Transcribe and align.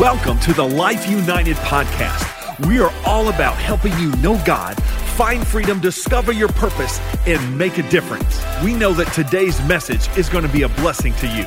Welcome 0.00 0.40
to 0.40 0.52
the 0.52 0.64
Life 0.66 1.08
United 1.08 1.54
podcast. 1.58 2.66
We 2.66 2.80
are 2.80 2.92
all 3.06 3.28
about 3.28 3.54
helping 3.54 3.92
you 4.00 4.10
know 4.16 4.42
God, 4.44 4.74
find 4.82 5.46
freedom, 5.46 5.78
discover 5.78 6.32
your 6.32 6.48
purpose, 6.48 6.98
and 7.28 7.56
make 7.56 7.78
a 7.78 7.88
difference. 7.90 8.42
We 8.64 8.74
know 8.74 8.92
that 8.94 9.12
today's 9.12 9.62
message 9.68 10.08
is 10.18 10.28
going 10.28 10.44
to 10.44 10.52
be 10.52 10.62
a 10.62 10.68
blessing 10.68 11.12
to 11.14 11.28
you. 11.28 11.44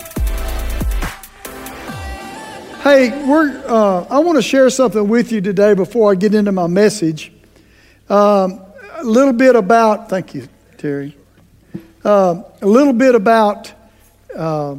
Hey, 2.83 3.22
we're, 3.28 3.62
uh, 3.68 4.06
I 4.10 4.20
want 4.20 4.38
to 4.38 4.42
share 4.42 4.70
something 4.70 5.10
with 5.10 5.34
you 5.34 5.42
today 5.42 5.74
before 5.74 6.14
I 6.14 6.16
get 6.16 6.34
into 6.34 6.54
my 6.54 6.68
message. 6.68 7.34
Um, 8.08 8.62
a 8.94 9.04
little 9.04 9.34
bit 9.34 9.58
about, 9.58 10.08
thank 10.08 10.34
you, 10.34 10.48
Terry. 10.78 11.18
Uh, 12.02 12.44
a 12.62 12.66
little 12.66 12.94
bit 12.94 13.14
about 13.14 13.74
uh, 14.34 14.78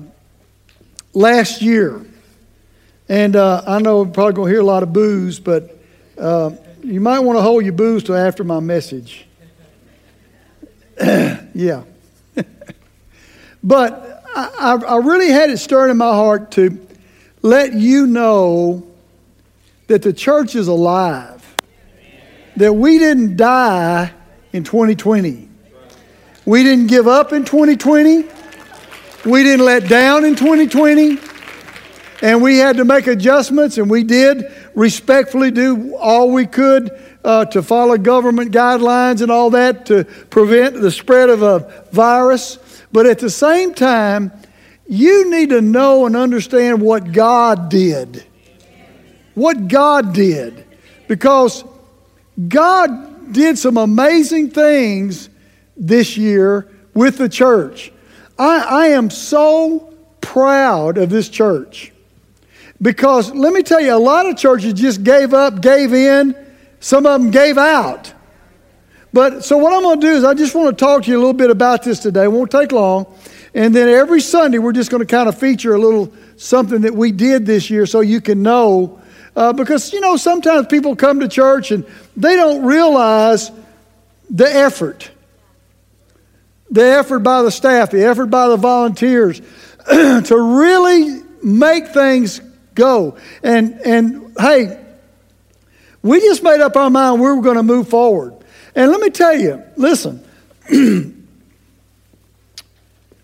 last 1.12 1.60
year. 1.60 2.02
And 3.08 3.36
uh, 3.36 3.62
I 3.66 3.78
know 3.78 4.02
we're 4.02 4.10
probably 4.10 4.34
going 4.34 4.48
to 4.48 4.52
hear 4.52 4.60
a 4.60 4.66
lot 4.66 4.82
of 4.82 4.92
boos, 4.92 5.40
but 5.40 5.78
uh, 6.18 6.50
you 6.82 7.00
might 7.00 7.20
want 7.20 7.38
to 7.38 7.42
hold 7.42 7.64
your 7.64 7.72
boos 7.72 8.04
till 8.04 8.16
after 8.16 8.44
my 8.44 8.60
message. 8.60 9.26
yeah. 11.00 11.84
but 13.62 14.24
I, 14.36 14.74
I 14.86 14.96
really 14.98 15.30
had 15.30 15.48
it 15.48 15.56
stirring 15.56 15.90
in 15.90 15.96
my 15.96 16.12
heart 16.12 16.50
to 16.52 16.86
let 17.40 17.72
you 17.72 18.06
know 18.06 18.86
that 19.86 20.02
the 20.02 20.12
church 20.12 20.54
is 20.54 20.68
alive, 20.68 21.56
that 22.56 22.74
we 22.74 22.98
didn't 22.98 23.36
die 23.36 24.12
in 24.52 24.64
2020. 24.64 25.48
We 26.44 26.62
didn't 26.62 26.88
give 26.88 27.08
up 27.08 27.32
in 27.32 27.46
2020. 27.46 28.24
We 29.24 29.42
didn't 29.42 29.64
let 29.64 29.88
down 29.88 30.26
in 30.26 30.34
2020 30.34 31.18
and 32.20 32.42
we 32.42 32.58
had 32.58 32.76
to 32.78 32.84
make 32.84 33.06
adjustments, 33.06 33.78
and 33.78 33.88
we 33.88 34.02
did 34.02 34.52
respectfully 34.74 35.50
do 35.50 35.94
all 35.96 36.32
we 36.32 36.46
could 36.46 36.90
uh, 37.24 37.44
to 37.46 37.62
follow 37.62 37.96
government 37.96 38.52
guidelines 38.52 39.22
and 39.22 39.30
all 39.30 39.50
that 39.50 39.86
to 39.86 40.04
prevent 40.30 40.80
the 40.80 40.90
spread 40.90 41.30
of 41.30 41.42
a 41.42 41.84
virus. 41.92 42.58
But 42.90 43.06
at 43.06 43.18
the 43.18 43.30
same 43.30 43.74
time, 43.74 44.32
you 44.88 45.30
need 45.30 45.50
to 45.50 45.60
know 45.60 46.06
and 46.06 46.16
understand 46.16 46.80
what 46.80 47.12
God 47.12 47.68
did. 47.68 48.24
What 49.34 49.68
God 49.68 50.14
did. 50.14 50.64
Because 51.06 51.64
God 52.48 53.32
did 53.32 53.58
some 53.58 53.76
amazing 53.76 54.50
things 54.50 55.28
this 55.76 56.16
year 56.16 56.68
with 56.94 57.18
the 57.18 57.28
church. 57.28 57.92
I, 58.38 58.60
I 58.60 58.86
am 58.88 59.10
so 59.10 59.94
proud 60.20 60.98
of 60.98 61.10
this 61.10 61.28
church. 61.28 61.92
Because 62.80 63.32
let 63.32 63.52
me 63.52 63.62
tell 63.62 63.80
you, 63.80 63.94
a 63.94 63.98
lot 63.98 64.26
of 64.26 64.36
churches 64.36 64.74
just 64.74 65.02
gave 65.02 65.34
up, 65.34 65.60
gave 65.60 65.92
in, 65.92 66.36
some 66.80 67.06
of 67.06 67.20
them 67.20 67.30
gave 67.30 67.58
out. 67.58 68.12
But 69.12 69.44
so 69.44 69.56
what 69.58 69.72
I'm 69.72 69.82
going 69.82 70.00
to 70.00 70.06
do 70.06 70.12
is 70.12 70.24
I 70.24 70.34
just 70.34 70.54
want 70.54 70.76
to 70.76 70.84
talk 70.84 71.04
to 71.04 71.10
you 71.10 71.16
a 71.16 71.18
little 71.18 71.32
bit 71.32 71.50
about 71.50 71.82
this 71.82 71.98
today. 71.98 72.24
It 72.24 72.32
won't 72.32 72.50
take 72.50 72.72
long. 72.72 73.06
And 73.54 73.74
then 73.74 73.88
every 73.88 74.20
Sunday 74.20 74.58
we're 74.58 74.72
just 74.72 74.90
going 74.90 75.00
to 75.00 75.06
kind 75.06 75.28
of 75.28 75.38
feature 75.38 75.74
a 75.74 75.78
little 75.78 76.12
something 76.36 76.82
that 76.82 76.94
we 76.94 77.10
did 77.10 77.46
this 77.46 77.70
year 77.70 77.86
so 77.86 78.00
you 78.00 78.20
can 78.20 78.42
know. 78.42 79.00
Uh, 79.34 79.52
because, 79.52 79.92
you 79.92 80.00
know, 80.00 80.16
sometimes 80.16 80.66
people 80.66 80.94
come 80.94 81.20
to 81.20 81.28
church 81.28 81.70
and 81.70 81.86
they 82.16 82.36
don't 82.36 82.64
realize 82.64 83.50
the 84.30 84.46
effort. 84.46 85.10
The 86.70 86.84
effort 86.84 87.20
by 87.20 87.42
the 87.42 87.50
staff, 87.50 87.90
the 87.90 88.04
effort 88.04 88.26
by 88.26 88.48
the 88.48 88.56
volunteers 88.56 89.40
to 89.86 90.56
really 90.58 91.22
make 91.42 91.88
things 91.88 92.40
go. 92.78 93.18
And, 93.42 93.80
and 93.84 94.34
hey, 94.38 94.82
we 96.02 96.20
just 96.20 96.42
made 96.42 96.60
up 96.60 96.76
our 96.76 96.88
mind 96.88 97.20
we 97.20 97.26
were 97.28 97.42
going 97.42 97.56
to 97.56 97.62
move 97.62 97.88
forward. 97.88 98.34
And 98.74 98.90
let 98.90 99.00
me 99.00 99.10
tell 99.10 99.36
you, 99.36 99.62
listen, 99.76 100.24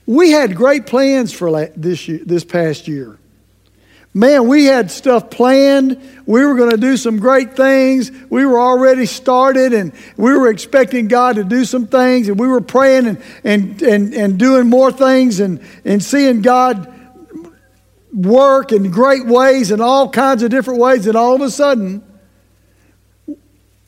we 0.07 0.31
had 0.31 0.55
great 0.57 0.87
plans 0.87 1.33
for 1.33 1.67
this, 1.77 2.09
year, 2.09 2.21
this 2.25 2.45
past 2.45 2.89
year. 2.89 3.19
Man, 4.17 4.47
we 4.47 4.67
had 4.67 4.93
stuff 4.93 5.29
planned. 5.29 6.01
We 6.25 6.45
were 6.45 6.55
going 6.55 6.71
to 6.71 6.77
do 6.77 6.97
some 6.97 7.19
great 7.19 7.57
things. 7.57 8.13
We 8.31 8.47
were 8.47 8.61
already 8.61 9.07
started 9.07 9.73
and 9.73 9.93
we 10.17 10.33
were 10.39 10.51
expecting 10.51 11.09
God 11.09 11.35
to 11.35 11.43
do 11.43 11.65
some 11.65 11.89
things 11.89 12.29
and 12.29 12.39
we 12.39 12.47
were 12.47 12.61
praying 12.61 13.09
and, 13.09 13.23
and, 13.43 13.83
and, 13.83 14.15
and 14.15 14.39
doing 14.39 14.69
more 14.69 14.93
things 14.93 15.41
and, 15.41 15.61
and 15.85 16.01
seeing 16.01 16.43
God 16.43 16.94
work 18.15 18.71
in 18.73 18.91
great 18.91 19.27
ways 19.27 19.71
in 19.71 19.81
all 19.81 20.09
kinds 20.09 20.43
of 20.43 20.51
different 20.51 20.81
ways, 20.81 21.07
and 21.07 21.17
all 21.17 21.35
of 21.35 21.41
a 21.41 21.51
sudden, 21.51 22.03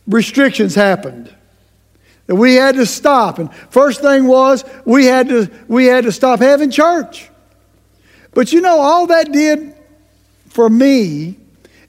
restrictions 0.06 0.74
happened. 0.74 1.32
That 2.26 2.34
we 2.34 2.56
had 2.56 2.74
to 2.74 2.86
stop. 2.86 3.38
And 3.38 3.54
first 3.70 4.00
thing 4.00 4.26
was 4.26 4.64
we 4.84 5.04
had 5.06 5.28
to 5.28 5.48
we 5.68 5.86
had 5.86 6.04
to 6.04 6.12
stop 6.12 6.40
having 6.40 6.70
church. 6.70 7.30
But 8.34 8.52
you 8.52 8.60
know, 8.60 8.80
all 8.80 9.06
that 9.06 9.30
did 9.30 9.74
for 10.48 10.68
me, 10.68 11.36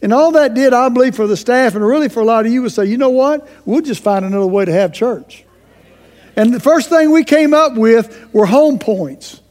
and 0.01 0.13
all 0.13 0.33
that 0.33 0.53
did, 0.53 0.73
I 0.73 0.89
believe, 0.89 1.15
for 1.15 1.25
the 1.25 1.35
staff, 1.35 1.73
and 1.73 1.85
really 1.85 2.07
for 2.07 2.19
a 2.19 2.25
lot 2.25 2.45
of 2.45 2.51
you 2.51 2.61
would 2.61 2.71
say, 2.71 2.85
you 2.85 2.97
know 2.97 3.09
what? 3.09 3.49
We'll 3.65 3.81
just 3.81 4.03
find 4.03 4.23
another 4.23 4.45
way 4.45 4.63
to 4.65 4.71
have 4.71 4.93
church. 4.93 5.43
And 6.35 6.53
the 6.53 6.59
first 6.59 6.89
thing 6.89 7.09
we 7.09 7.23
came 7.23 7.55
up 7.55 7.73
with 7.73 8.31
were 8.31 8.45
home 8.45 8.77
points. 8.77 9.41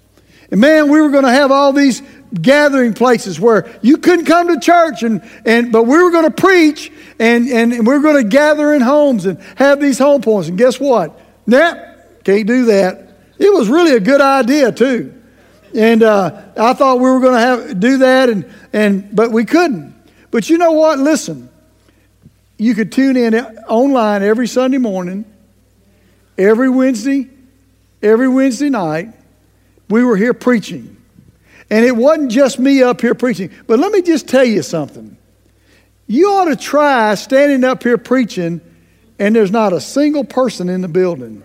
And 0.52 0.60
man, 0.60 0.88
we 0.88 1.00
were 1.00 1.10
going 1.10 1.24
to 1.24 1.30
have 1.30 1.50
all 1.50 1.72
these 1.72 2.00
gathering 2.42 2.94
places 2.94 3.40
where 3.40 3.78
you 3.82 3.96
couldn't 3.96 4.26
come 4.26 4.48
to 4.48 4.60
church 4.60 5.02
and, 5.02 5.22
and 5.44 5.72
but 5.72 5.84
we 5.84 6.02
were 6.02 6.10
going 6.10 6.24
to 6.24 6.30
preach 6.30 6.92
and, 7.18 7.48
and, 7.48 7.72
and 7.72 7.86
we 7.86 7.94
were 7.94 8.00
going 8.00 8.22
to 8.22 8.28
gather 8.28 8.74
in 8.74 8.80
homes 8.80 9.26
and 9.26 9.38
have 9.56 9.80
these 9.80 9.98
home 9.98 10.22
points. 10.22 10.48
And 10.48 10.58
guess 10.58 10.78
what? 10.78 11.18
Nah 11.46 11.74
can't 12.24 12.46
do 12.46 12.64
that. 12.66 13.08
It 13.38 13.52
was 13.52 13.68
really 13.68 13.92
a 13.92 14.00
good 14.00 14.20
idea 14.20 14.72
too. 14.72 15.14
And 15.74 16.02
uh, 16.02 16.42
i 16.56 16.72
thought 16.72 16.96
we 16.96 17.08
were 17.08 17.20
going 17.20 17.34
to 17.34 17.40
have 17.40 17.80
do 17.80 17.98
that 17.98 18.28
and, 18.28 18.52
and 18.72 19.14
but 19.14 19.30
we 19.30 19.44
couldn't. 19.44 19.94
But 20.30 20.50
you 20.50 20.58
know 20.58 20.72
what? 20.72 20.98
Listen. 20.98 21.50
You 22.58 22.74
could 22.74 22.90
tune 22.90 23.18
in 23.18 23.34
online 23.34 24.22
every 24.22 24.48
sunday 24.48 24.78
morning 24.78 25.26
every 26.38 26.70
wednesday 26.70 27.28
every 28.02 28.28
wednesday 28.28 28.70
night. 28.70 29.08
We 29.88 30.02
were 30.02 30.16
here 30.16 30.34
preaching 30.34 30.95
and 31.70 31.84
it 31.84 31.96
wasn't 31.96 32.30
just 32.30 32.58
me 32.58 32.82
up 32.82 33.00
here 33.00 33.14
preaching. 33.14 33.50
But 33.66 33.78
let 33.78 33.92
me 33.92 34.02
just 34.02 34.28
tell 34.28 34.44
you 34.44 34.62
something. 34.62 35.16
You 36.06 36.30
ought 36.30 36.44
to 36.46 36.56
try 36.56 37.14
standing 37.16 37.64
up 37.64 37.82
here 37.82 37.98
preaching, 37.98 38.60
and 39.18 39.34
there's 39.34 39.50
not 39.50 39.72
a 39.72 39.80
single 39.80 40.24
person 40.24 40.68
in 40.68 40.80
the 40.80 40.88
building. 40.88 41.42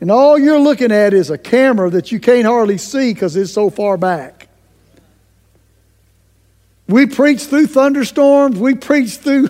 And 0.00 0.10
all 0.10 0.38
you're 0.38 0.58
looking 0.58 0.92
at 0.92 1.14
is 1.14 1.30
a 1.30 1.38
camera 1.38 1.90
that 1.90 2.12
you 2.12 2.20
can't 2.20 2.46
hardly 2.46 2.78
see 2.78 3.12
because 3.12 3.36
it's 3.36 3.52
so 3.52 3.70
far 3.70 3.96
back. 3.96 4.48
We 6.88 7.06
preach 7.06 7.44
through 7.44 7.66
thunderstorms, 7.66 8.58
we 8.58 8.74
preach 8.74 9.16
through 9.16 9.48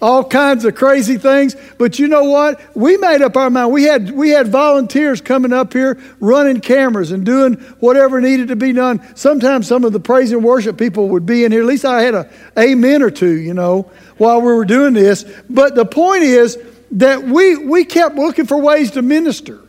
all 0.00 0.22
kinds 0.24 0.64
of 0.64 0.74
crazy 0.74 1.16
things. 1.16 1.56
But 1.78 1.98
you 1.98 2.08
know 2.08 2.24
what? 2.24 2.60
We 2.76 2.96
made 2.96 3.22
up 3.22 3.36
our 3.36 3.50
mind. 3.50 3.72
We 3.72 3.84
had, 3.84 4.10
we 4.10 4.30
had 4.30 4.48
volunteers 4.48 5.20
coming 5.20 5.52
up 5.52 5.72
here 5.72 5.98
running 6.20 6.60
cameras 6.60 7.12
and 7.12 7.24
doing 7.24 7.54
whatever 7.80 8.20
needed 8.20 8.48
to 8.48 8.56
be 8.56 8.72
done. 8.72 9.00
Sometimes 9.16 9.66
some 9.66 9.84
of 9.84 9.92
the 9.92 10.00
praise 10.00 10.32
and 10.32 10.44
worship 10.44 10.76
people 10.76 11.08
would 11.10 11.26
be 11.26 11.44
in 11.44 11.52
here. 11.52 11.62
At 11.62 11.66
least 11.66 11.84
I 11.84 12.02
had 12.02 12.14
a 12.14 12.30
amen 12.58 13.02
or 13.02 13.10
two, 13.10 13.34
you 13.34 13.54
know, 13.54 13.90
while 14.18 14.40
we 14.40 14.52
were 14.52 14.64
doing 14.64 14.94
this. 14.94 15.24
But 15.48 15.74
the 15.74 15.86
point 15.86 16.22
is 16.22 16.58
that 16.92 17.22
we, 17.22 17.56
we 17.56 17.84
kept 17.84 18.16
looking 18.16 18.46
for 18.46 18.58
ways 18.58 18.92
to 18.92 19.02
minister. 19.02 19.60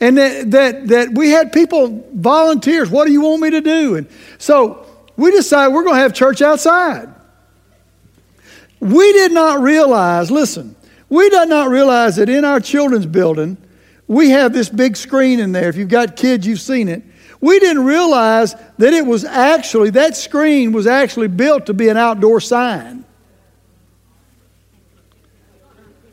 And 0.00 0.18
that, 0.18 0.50
that, 0.50 0.88
that 0.88 1.08
we 1.12 1.30
had 1.30 1.52
people, 1.52 2.04
volunteers, 2.12 2.90
what 2.90 3.06
do 3.06 3.12
you 3.12 3.20
want 3.20 3.40
me 3.40 3.50
to 3.50 3.60
do? 3.60 3.94
And 3.94 4.08
so 4.38 4.84
we 5.16 5.30
decided 5.30 5.72
we're 5.72 5.84
going 5.84 5.94
to 5.94 6.02
have 6.02 6.12
church 6.12 6.42
outside. 6.42 7.08
We 8.82 9.12
did 9.12 9.30
not 9.30 9.60
realize, 9.60 10.28
listen, 10.32 10.74
we 11.08 11.30
did 11.30 11.48
not 11.48 11.70
realize 11.70 12.16
that 12.16 12.28
in 12.28 12.44
our 12.44 12.58
children's 12.58 13.06
building, 13.06 13.56
we 14.08 14.30
have 14.30 14.52
this 14.52 14.68
big 14.68 14.96
screen 14.96 15.38
in 15.38 15.52
there. 15.52 15.68
If 15.68 15.76
you've 15.76 15.88
got 15.88 16.16
kids, 16.16 16.44
you've 16.48 16.60
seen 16.60 16.88
it. 16.88 17.04
We 17.40 17.60
didn't 17.60 17.84
realize 17.84 18.56
that 18.78 18.92
it 18.92 19.06
was 19.06 19.24
actually, 19.24 19.90
that 19.90 20.16
screen 20.16 20.72
was 20.72 20.88
actually 20.88 21.28
built 21.28 21.66
to 21.66 21.74
be 21.74 21.90
an 21.90 21.96
outdoor 21.96 22.40
sign. 22.40 23.04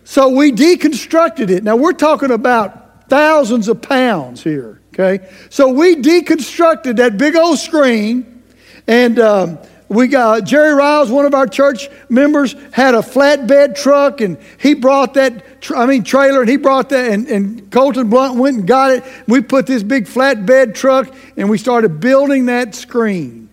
So 0.04 0.30
we 0.30 0.52
deconstructed 0.52 1.50
it. 1.50 1.64
Now 1.64 1.76
we're 1.76 1.94
talking 1.94 2.30
about 2.30 3.10
thousands 3.10 3.68
of 3.68 3.82
pounds 3.82 4.44
here, 4.44 4.80
okay? 4.94 5.28
So 5.50 5.70
we 5.70 5.96
deconstructed 5.96 6.98
that 6.98 7.18
big 7.18 7.36
old 7.36 7.58
screen 7.58 8.44
and 8.86 9.18
um, 9.18 9.58
we 9.90 10.08
got 10.08 10.44
Jerry 10.44 10.74
Riles, 10.74 11.10
one 11.10 11.26
of 11.26 11.34
our 11.34 11.48
church 11.48 11.90
members, 12.10 12.56
had 12.72 12.94
a 12.94 13.00
flatbed 13.00 13.76
truck, 13.76 14.22
and 14.22 14.38
he 14.60 14.76
brought 14.76 15.16
that. 15.16 15.44
I 15.76 15.88
mean, 15.88 16.04
trailer, 16.04 16.42
and 16.42 16.50
he 16.50 16.58
brought 16.58 16.90
that, 16.90 17.12
and, 17.12 17.28
and 17.28 17.72
Colton 17.72 18.10
Blunt 18.10 18.38
went 18.38 18.58
and 18.58 18.68
got 18.68 18.92
it. 18.92 19.04
We 19.28 19.42
put 19.42 19.66
this 19.66 19.82
big 19.82 20.06
flatbed 20.06 20.76
truck, 20.76 21.14
and 21.36 21.50
we 21.50 21.58
started 21.58 22.00
building 22.00 22.46
that 22.46 22.76
screen. 22.76 23.50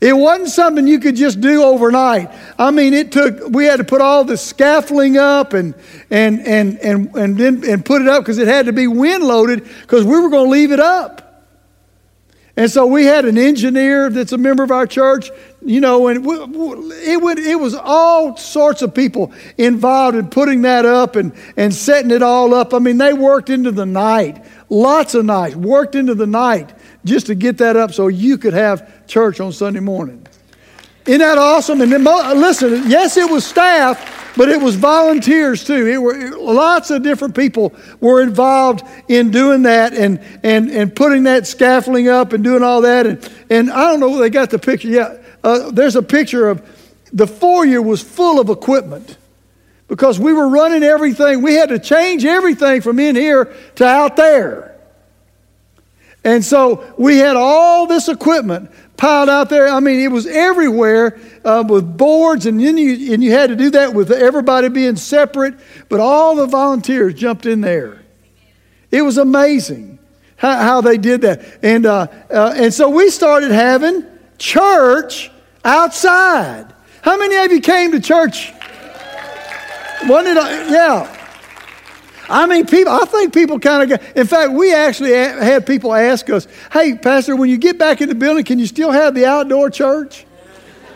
It 0.00 0.12
wasn't 0.12 0.50
something 0.50 0.86
you 0.86 1.00
could 1.00 1.16
just 1.16 1.40
do 1.40 1.62
overnight. 1.62 2.30
I 2.56 2.70
mean, 2.70 2.94
it 2.94 3.10
took, 3.10 3.48
we 3.48 3.64
had 3.64 3.78
to 3.78 3.84
put 3.84 4.00
all 4.00 4.22
the 4.24 4.36
scaffolding 4.36 5.16
up 5.16 5.54
and, 5.54 5.74
and, 6.10 6.46
and, 6.46 6.78
and, 6.78 7.16
and 7.16 7.36
then 7.36 7.64
and 7.68 7.84
put 7.84 8.02
it 8.02 8.08
up 8.08 8.22
because 8.22 8.38
it 8.38 8.46
had 8.46 8.66
to 8.66 8.72
be 8.72 8.86
wind 8.86 9.24
loaded 9.24 9.66
because 9.80 10.04
we 10.04 10.20
were 10.20 10.28
going 10.28 10.46
to 10.46 10.50
leave 10.50 10.70
it 10.70 10.78
up. 10.78 11.27
And 12.58 12.68
so 12.68 12.86
we 12.86 13.04
had 13.04 13.24
an 13.24 13.38
engineer 13.38 14.10
that's 14.10 14.32
a 14.32 14.36
member 14.36 14.64
of 14.64 14.72
our 14.72 14.84
church, 14.84 15.30
you 15.64 15.80
know, 15.80 16.08
and 16.08 16.26
it, 16.26 17.22
would, 17.22 17.38
it 17.38 17.60
was 17.60 17.76
all 17.76 18.36
sorts 18.36 18.82
of 18.82 18.92
people 18.92 19.32
involved 19.56 20.16
in 20.16 20.28
putting 20.28 20.62
that 20.62 20.84
up 20.84 21.14
and, 21.14 21.32
and 21.56 21.72
setting 21.72 22.10
it 22.10 22.20
all 22.20 22.52
up. 22.52 22.74
I 22.74 22.80
mean, 22.80 22.98
they 22.98 23.12
worked 23.12 23.48
into 23.48 23.70
the 23.70 23.86
night, 23.86 24.44
lots 24.70 25.14
of 25.14 25.24
nights, 25.24 25.54
worked 25.54 25.94
into 25.94 26.16
the 26.16 26.26
night 26.26 26.74
just 27.04 27.26
to 27.26 27.36
get 27.36 27.58
that 27.58 27.76
up 27.76 27.94
so 27.94 28.08
you 28.08 28.36
could 28.36 28.54
have 28.54 29.06
church 29.06 29.38
on 29.38 29.52
Sunday 29.52 29.78
morning. 29.78 30.26
Isn't 31.08 31.20
that 31.20 31.38
awesome? 31.38 31.80
And 31.80 31.90
then, 31.90 32.04
listen, 32.04 32.82
yes, 32.86 33.16
it 33.16 33.30
was 33.30 33.46
staff, 33.46 34.34
but 34.36 34.50
it 34.50 34.60
was 34.60 34.74
volunteers 34.74 35.64
too. 35.64 35.86
It 35.86 35.96
were 35.96 36.36
lots 36.36 36.90
of 36.90 37.02
different 37.02 37.34
people 37.34 37.74
were 37.98 38.20
involved 38.20 38.86
in 39.08 39.30
doing 39.30 39.62
that 39.62 39.94
and 39.94 40.20
and 40.42 40.70
and 40.70 40.94
putting 40.94 41.22
that 41.22 41.46
scaffolding 41.46 42.08
up 42.08 42.34
and 42.34 42.44
doing 42.44 42.62
all 42.62 42.82
that. 42.82 43.06
And 43.06 43.32
and 43.48 43.70
I 43.70 43.90
don't 43.90 44.00
know 44.00 44.18
they 44.18 44.28
got 44.28 44.50
the 44.50 44.58
picture. 44.58 44.88
Yeah, 44.88 45.16
uh, 45.42 45.70
there's 45.70 45.96
a 45.96 46.02
picture 46.02 46.50
of 46.50 46.60
the 47.10 47.26
foyer 47.26 47.80
was 47.80 48.02
full 48.02 48.38
of 48.38 48.50
equipment 48.50 49.16
because 49.88 50.20
we 50.20 50.34
were 50.34 50.48
running 50.48 50.82
everything. 50.82 51.40
We 51.40 51.54
had 51.54 51.70
to 51.70 51.78
change 51.78 52.26
everything 52.26 52.82
from 52.82 52.98
in 52.98 53.16
here 53.16 53.56
to 53.76 53.86
out 53.86 54.16
there. 54.16 54.78
And 56.22 56.44
so 56.44 56.92
we 56.98 57.16
had 57.16 57.36
all 57.36 57.86
this 57.86 58.10
equipment 58.10 58.70
piled 58.98 59.30
out 59.30 59.48
there. 59.48 59.68
I 59.68 59.80
mean, 59.80 60.00
it 60.00 60.10
was 60.10 60.26
everywhere 60.26 61.18
uh, 61.44 61.64
with 61.66 61.96
boards, 61.96 62.44
and 62.44 62.60
then 62.60 62.76
you, 62.76 63.14
and 63.14 63.24
you 63.24 63.30
had 63.32 63.48
to 63.48 63.56
do 63.56 63.70
that 63.70 63.94
with 63.94 64.12
everybody 64.12 64.68
being 64.68 64.96
separate. 64.96 65.54
But 65.88 66.00
all 66.00 66.36
the 66.36 66.46
volunteers 66.46 67.14
jumped 67.14 67.46
in 67.46 67.62
there. 67.62 68.02
It 68.90 69.00
was 69.02 69.16
amazing 69.16 69.98
how, 70.36 70.58
how 70.58 70.80
they 70.82 70.98
did 70.98 71.22
that. 71.22 71.42
And, 71.62 71.86
uh, 71.86 72.08
uh, 72.30 72.54
and 72.56 72.74
so 72.74 72.90
we 72.90 73.08
started 73.08 73.50
having 73.50 74.04
church 74.36 75.30
outside. 75.64 76.66
How 77.00 77.16
many 77.16 77.36
of 77.36 77.52
you 77.52 77.60
came 77.60 77.92
to 77.92 78.00
church? 78.00 78.52
It? 80.00 80.70
Yeah. 80.70 81.17
I 82.28 82.46
mean, 82.46 82.66
people, 82.66 82.92
I 82.92 83.04
think 83.06 83.32
people 83.32 83.58
kind 83.58 83.90
of, 83.90 84.16
in 84.16 84.26
fact, 84.26 84.52
we 84.52 84.74
actually 84.74 85.12
had 85.12 85.66
people 85.66 85.94
ask 85.94 86.28
us, 86.28 86.46
hey, 86.72 86.96
Pastor, 86.96 87.36
when 87.36 87.48
you 87.48 87.56
get 87.56 87.78
back 87.78 88.00
in 88.00 88.08
the 88.08 88.14
building, 88.14 88.44
can 88.44 88.58
you 88.58 88.66
still 88.66 88.90
have 88.90 89.14
the 89.14 89.24
outdoor 89.24 89.70
church? 89.70 90.26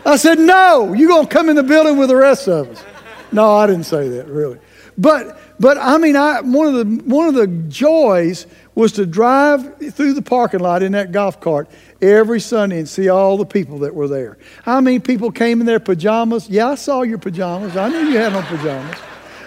I 0.05 0.17
said, 0.17 0.39
no, 0.39 0.93
you're 0.93 1.09
going 1.09 1.27
to 1.27 1.33
come 1.33 1.49
in 1.49 1.57
the 1.57 1.63
building 1.63 1.97
with 1.97 2.09
the 2.09 2.17
rest 2.17 2.49
of 2.49 2.69
us. 2.69 2.85
No, 3.31 3.57
I 3.57 3.67
didn't 3.67 3.85
say 3.85 4.09
that, 4.09 4.27
really. 4.27 4.59
But, 4.99 5.39
but 5.59 5.79
I 5.79 5.97
mean, 5.97 6.17
I, 6.17 6.41
one, 6.43 6.67
of 6.67 6.75
the, 6.75 7.03
one 7.05 7.29
of 7.29 7.35
the 7.35 7.47
joys 7.47 8.47
was 8.75 8.93
to 8.93 9.07
drive 9.07 9.79
through 9.95 10.15
the 10.15 10.23
parking 10.23 10.61
lot 10.61 10.83
in 10.83 10.93
that 10.93 11.13
golf 11.13 11.41
cart 11.41 11.69
every 12.03 12.41
Sunday 12.41 12.79
and 12.79 12.89
see 12.89 13.09
all 13.09 13.37
the 13.37 13.47
people 13.47 13.79
that 13.81 13.95
were 13.95 14.09
there. 14.09 14.39
I 14.67 14.81
mean, 14.81 15.01
people 15.01 15.31
came 15.31 15.61
in 15.61 15.67
their 15.67 15.81
pajamas. 15.81 16.49
Yeah, 16.49 16.69
I 16.69 16.75
saw 16.75 17.03
your 17.03 17.19
pajamas. 17.19 17.77
I 17.77 17.89
knew 17.89 18.01
you 18.01 18.19
had 18.19 18.35
on 18.35 18.43
pajamas. 18.45 18.99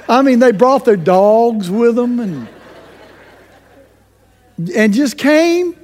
I 0.07 0.21
mean, 0.21 0.39
they 0.39 0.51
brought 0.51 0.85
their 0.85 0.97
dogs 0.97 1.69
with 1.69 1.95
them 1.95 2.19
and, 2.19 2.47
and 4.75 4.93
just 4.93 5.17
came 5.17 5.75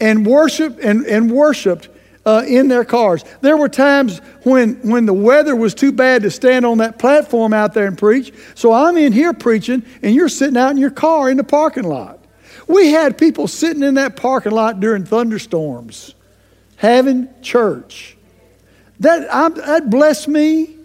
and 0.00 0.26
worshiped 0.26 0.78
and, 0.80 1.06
and 1.06 1.30
worshiped 1.30 1.88
uh, 2.26 2.44
in 2.46 2.68
their 2.68 2.84
cars. 2.84 3.24
There 3.40 3.56
were 3.56 3.68
times 3.68 4.18
when, 4.42 4.74
when 4.88 5.06
the 5.06 5.14
weather 5.14 5.54
was 5.54 5.74
too 5.74 5.92
bad 5.92 6.22
to 6.22 6.30
stand 6.30 6.66
on 6.66 6.78
that 6.78 6.98
platform 6.98 7.52
out 7.52 7.72
there 7.72 7.86
and 7.86 7.96
preach. 7.96 8.34
So 8.54 8.72
I'm 8.72 8.96
in 8.96 9.12
here 9.12 9.32
preaching, 9.32 9.84
and 10.02 10.14
you're 10.14 10.28
sitting 10.28 10.56
out 10.56 10.72
in 10.72 10.76
your 10.76 10.90
car 10.90 11.30
in 11.30 11.36
the 11.36 11.44
parking 11.44 11.84
lot. 11.84 12.18
We 12.66 12.90
had 12.90 13.16
people 13.16 13.46
sitting 13.46 13.84
in 13.84 13.94
that 13.94 14.16
parking 14.16 14.52
lot 14.52 14.80
during 14.80 15.04
thunderstorms 15.04 16.14
having 16.76 17.28
church. 17.42 18.16
That, 19.00 19.32
I, 19.32 19.48
that 19.48 19.90
blessed 19.90 20.28
me 20.28 20.75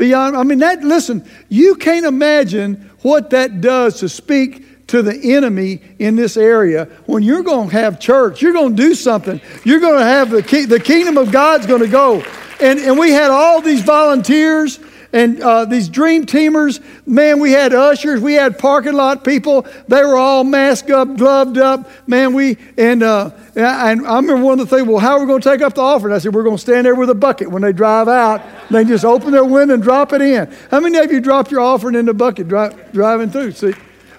beyond. 0.00 0.36
I 0.36 0.42
mean, 0.42 0.58
that, 0.60 0.82
listen, 0.82 1.28
you 1.48 1.76
can't 1.76 2.06
imagine 2.06 2.90
what 3.02 3.30
that 3.30 3.60
does 3.60 4.00
to 4.00 4.08
speak 4.08 4.88
to 4.88 5.02
the 5.02 5.34
enemy 5.34 5.80
in 6.00 6.16
this 6.16 6.36
area 6.36 6.86
when 7.06 7.22
you're 7.22 7.44
going 7.44 7.68
to 7.68 7.76
have 7.76 8.00
church. 8.00 8.42
You're 8.42 8.54
going 8.54 8.74
to 8.74 8.82
do 8.82 8.94
something. 8.94 9.40
You're 9.62 9.78
going 9.78 9.98
to 9.98 10.04
have 10.04 10.30
the, 10.30 10.40
the 10.66 10.80
kingdom 10.80 11.18
of 11.18 11.30
God's 11.30 11.66
going 11.66 11.82
to 11.82 11.88
go. 11.88 12.24
And, 12.60 12.80
and 12.80 12.98
we 12.98 13.12
had 13.12 13.30
all 13.30 13.60
these 13.60 13.82
volunteers 13.82 14.80
and 15.12 15.40
uh, 15.40 15.64
these 15.64 15.88
dream 15.88 16.24
teamers, 16.24 16.80
man, 17.04 17.40
we 17.40 17.50
had 17.50 17.74
ushers, 17.74 18.20
we 18.20 18.34
had 18.34 18.58
parking 18.58 18.92
lot 18.92 19.24
people. 19.24 19.66
They 19.88 20.02
were 20.02 20.16
all 20.16 20.44
masked 20.44 20.90
up, 20.90 21.16
gloved 21.16 21.58
up. 21.58 21.90
Man, 22.06 22.32
we, 22.32 22.58
and, 22.76 23.02
uh, 23.02 23.30
and 23.56 24.06
I 24.06 24.16
remember 24.16 24.36
one 24.36 24.60
of 24.60 24.68
the 24.68 24.76
things, 24.76 24.86
well, 24.86 24.98
how 24.98 25.14
are 25.14 25.20
we 25.20 25.26
going 25.26 25.40
to 25.40 25.48
take 25.48 25.62
up 25.62 25.74
the 25.74 25.80
offering? 25.80 26.14
I 26.14 26.18
said, 26.18 26.32
we're 26.32 26.44
going 26.44 26.56
to 26.56 26.62
stand 26.62 26.86
there 26.86 26.94
with 26.94 27.10
a 27.10 27.14
bucket. 27.14 27.50
When 27.50 27.62
they 27.62 27.72
drive 27.72 28.06
out, 28.06 28.42
they 28.70 28.84
just 28.84 29.04
open 29.04 29.32
their 29.32 29.44
window 29.44 29.74
and 29.74 29.82
drop 29.82 30.12
it 30.12 30.22
in. 30.22 30.52
How 30.70 30.78
many 30.78 30.98
of 30.98 31.10
you 31.10 31.20
dropped 31.20 31.50
your 31.50 31.60
offering 31.60 31.96
in 31.96 32.06
the 32.06 32.14
bucket 32.14 32.46
dri- 32.46 32.70
driving 32.92 33.30
through? 33.30 33.52
See, 33.52 33.74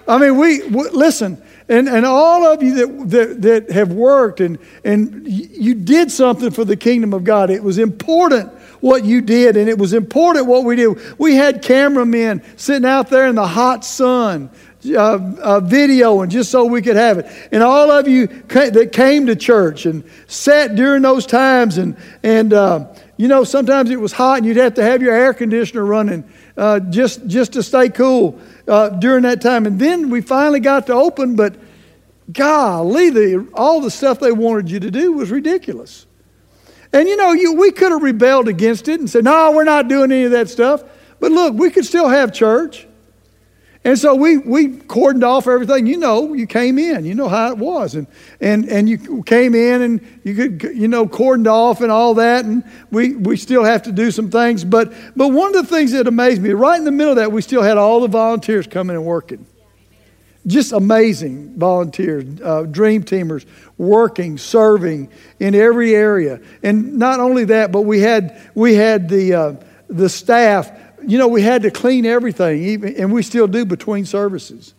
I 0.06 0.18
mean, 0.18 0.36
we, 0.36 0.60
w- 0.68 0.90
listen, 0.92 1.40
and, 1.70 1.88
and 1.88 2.04
all 2.04 2.44
of 2.44 2.62
you 2.62 2.74
that, 2.74 3.10
that, 3.10 3.42
that 3.42 3.70
have 3.70 3.92
worked 3.92 4.40
and, 4.40 4.58
and 4.84 5.26
you 5.26 5.74
did 5.74 6.10
something 6.10 6.50
for 6.50 6.66
the 6.66 6.76
kingdom 6.76 7.14
of 7.14 7.24
God. 7.24 7.48
It 7.48 7.62
was 7.62 7.78
important 7.78 8.52
what 8.82 9.04
you 9.04 9.20
did, 9.20 9.56
and 9.56 9.70
it 9.70 9.78
was 9.78 9.94
important 9.94 10.46
what 10.46 10.64
we 10.64 10.76
did. 10.76 11.18
We 11.18 11.36
had 11.36 11.62
cameramen 11.62 12.42
sitting 12.56 12.84
out 12.84 13.08
there 13.08 13.28
in 13.28 13.36
the 13.36 13.46
hot 13.46 13.84
sun, 13.84 14.50
uh, 14.84 14.98
uh, 14.98 16.26
just 16.26 16.50
so 16.50 16.64
we 16.64 16.82
could 16.82 16.96
have 16.96 17.18
it. 17.18 17.48
And 17.52 17.62
all 17.62 17.92
of 17.92 18.08
you 18.08 18.26
ca- 18.26 18.70
that 18.70 18.90
came 18.92 19.26
to 19.26 19.36
church 19.36 19.86
and 19.86 20.02
sat 20.26 20.74
during 20.74 21.02
those 21.02 21.26
times, 21.26 21.78
and 21.78 21.96
and 22.24 22.52
uh, 22.52 22.92
you 23.16 23.28
know 23.28 23.44
sometimes 23.44 23.88
it 23.88 24.00
was 24.00 24.12
hot, 24.12 24.38
and 24.38 24.46
you'd 24.46 24.56
have 24.56 24.74
to 24.74 24.82
have 24.82 25.00
your 25.00 25.14
air 25.14 25.32
conditioner 25.32 25.84
running 25.84 26.24
uh, 26.56 26.80
just 26.80 27.24
just 27.28 27.52
to 27.52 27.62
stay 27.62 27.88
cool 27.88 28.40
uh, 28.66 28.88
during 28.88 29.22
that 29.22 29.40
time. 29.40 29.64
And 29.64 29.78
then 29.78 30.10
we 30.10 30.20
finally 30.22 30.60
got 30.60 30.88
to 30.88 30.94
open, 30.94 31.36
but 31.36 31.54
golly, 32.32 33.10
the, 33.10 33.48
all 33.54 33.80
the 33.80 33.92
stuff 33.92 34.18
they 34.18 34.32
wanted 34.32 34.70
you 34.72 34.80
to 34.80 34.90
do 34.90 35.12
was 35.12 35.30
ridiculous. 35.30 36.06
And 36.92 37.08
you 37.08 37.16
know, 37.16 37.32
you, 37.32 37.54
we 37.54 37.72
could 37.72 37.90
have 37.92 38.02
rebelled 38.02 38.48
against 38.48 38.88
it 38.88 39.00
and 39.00 39.08
said, 39.08 39.24
no, 39.24 39.52
we're 39.52 39.64
not 39.64 39.88
doing 39.88 40.12
any 40.12 40.24
of 40.24 40.32
that 40.32 40.50
stuff. 40.50 40.82
But 41.20 41.32
look, 41.32 41.54
we 41.54 41.70
could 41.70 41.86
still 41.86 42.08
have 42.08 42.32
church. 42.32 42.86
And 43.84 43.98
so 43.98 44.14
we, 44.14 44.38
we 44.38 44.68
cordoned 44.68 45.24
off 45.24 45.48
everything. 45.48 45.86
You 45.86 45.96
know, 45.96 46.34
you 46.34 46.46
came 46.46 46.78
in. 46.78 47.04
You 47.04 47.14
know 47.14 47.28
how 47.28 47.50
it 47.50 47.58
was. 47.58 47.96
And, 47.96 48.06
and, 48.40 48.68
and 48.68 48.88
you 48.88 49.24
came 49.24 49.56
in 49.56 49.82
and 49.82 50.20
you 50.22 50.34
could, 50.36 50.76
you 50.76 50.86
know, 50.86 51.06
cordoned 51.06 51.48
off 51.48 51.80
and 51.80 51.90
all 51.90 52.14
that. 52.14 52.44
And 52.44 52.62
we, 52.92 53.16
we 53.16 53.36
still 53.36 53.64
have 53.64 53.82
to 53.84 53.92
do 53.92 54.12
some 54.12 54.30
things. 54.30 54.62
But, 54.62 54.92
but 55.16 55.28
one 55.28 55.56
of 55.56 55.66
the 55.66 55.74
things 55.74 55.92
that 55.92 56.06
amazed 56.06 56.42
me, 56.42 56.50
right 56.50 56.78
in 56.78 56.84
the 56.84 56.92
middle 56.92 57.12
of 57.12 57.16
that, 57.16 57.32
we 57.32 57.42
still 57.42 57.62
had 57.62 57.76
all 57.76 58.00
the 58.00 58.08
volunteers 58.08 58.68
coming 58.68 58.94
and 58.94 59.04
working. 59.04 59.46
Just 60.46 60.72
amazing 60.72 61.56
volunteers, 61.56 62.24
uh, 62.42 62.62
dream 62.62 63.04
teamers, 63.04 63.46
working, 63.78 64.38
serving 64.38 65.08
in 65.38 65.54
every 65.54 65.94
area. 65.94 66.40
And 66.64 66.98
not 66.98 67.20
only 67.20 67.44
that, 67.44 67.70
but 67.70 67.82
we 67.82 68.00
had, 68.00 68.40
we 68.54 68.74
had 68.74 69.08
the, 69.08 69.34
uh, 69.34 69.54
the 69.88 70.08
staff. 70.08 70.70
You 71.06 71.18
know, 71.18 71.28
we 71.28 71.42
had 71.42 71.62
to 71.62 71.70
clean 71.70 72.06
everything, 72.06 72.60
even, 72.62 72.96
and 72.96 73.12
we 73.12 73.22
still 73.22 73.46
do 73.46 73.64
between 73.64 74.04
services. 74.04 74.74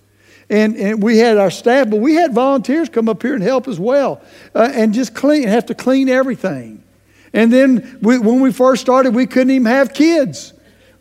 And, 0.50 0.75
and 0.75 1.01
we 1.01 1.17
had 1.17 1.38
our 1.38 1.50
staff, 1.50 1.89
but 1.89 2.01
we 2.01 2.15
had 2.15 2.34
volunteers 2.34 2.89
come 2.89 3.08
up 3.08 3.22
here 3.22 3.34
and 3.34 3.41
help 3.41 3.70
as 3.70 3.79
well, 3.79 4.22
uh, 4.53 4.70
and 4.74 4.93
just 4.93 5.15
clean, 5.15 5.48
have 5.48 5.67
to 5.67 5.75
clean 5.75 6.10
everything. 6.10 6.84
And 7.32 7.51
then 7.51 8.00
we, 8.01 8.20
when 8.20 8.41
we 8.41 8.51
first 8.51 8.82
started, 8.82 9.15
we 9.15 9.25
couldn't 9.25 9.51
even 9.51 9.65
have 9.65 9.93
kids, 9.93 10.53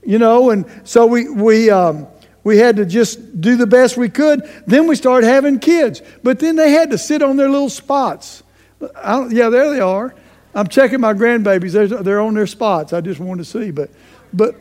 you 0.05 0.19
know, 0.19 0.51
and 0.51 0.67
so 0.85 1.07
we, 1.07 1.29
we, 1.29 1.69
um, 1.69 2.07
we 2.45 2.59
had 2.59 2.77
to 2.77 2.85
just 2.85 3.41
do 3.41 3.57
the 3.57 3.67
best 3.67 3.97
we 3.97 4.09
could. 4.09 4.49
Then 4.67 4.87
we 4.87 4.97
started 4.97 5.27
having 5.27 5.61
kids. 5.61 6.03
But 6.23 6.41
then 6.41 6.57
they 6.57 6.71
had 6.71 6.91
to 6.91 6.99
sit 6.99 7.23
on 7.23 7.37
their 7.37 7.49
little 7.49 7.69
spots. 7.69 8.43
yeah, 8.81 9.49
there 9.49 9.71
they 9.71 9.81
are. 9.81 10.15
I'm 10.55 10.67
checking 10.67 11.01
my 11.01 11.15
grandbabies. 11.15 11.73
They're, 11.73 11.87
they're 11.87 12.21
on 12.21 12.35
their 12.35 12.47
spots. 12.47 12.93
I 12.93 13.01
just 13.01 13.21
wanted 13.21 13.45
to 13.45 13.51
see. 13.51 13.71
But, 13.71 13.91
but 14.33 14.57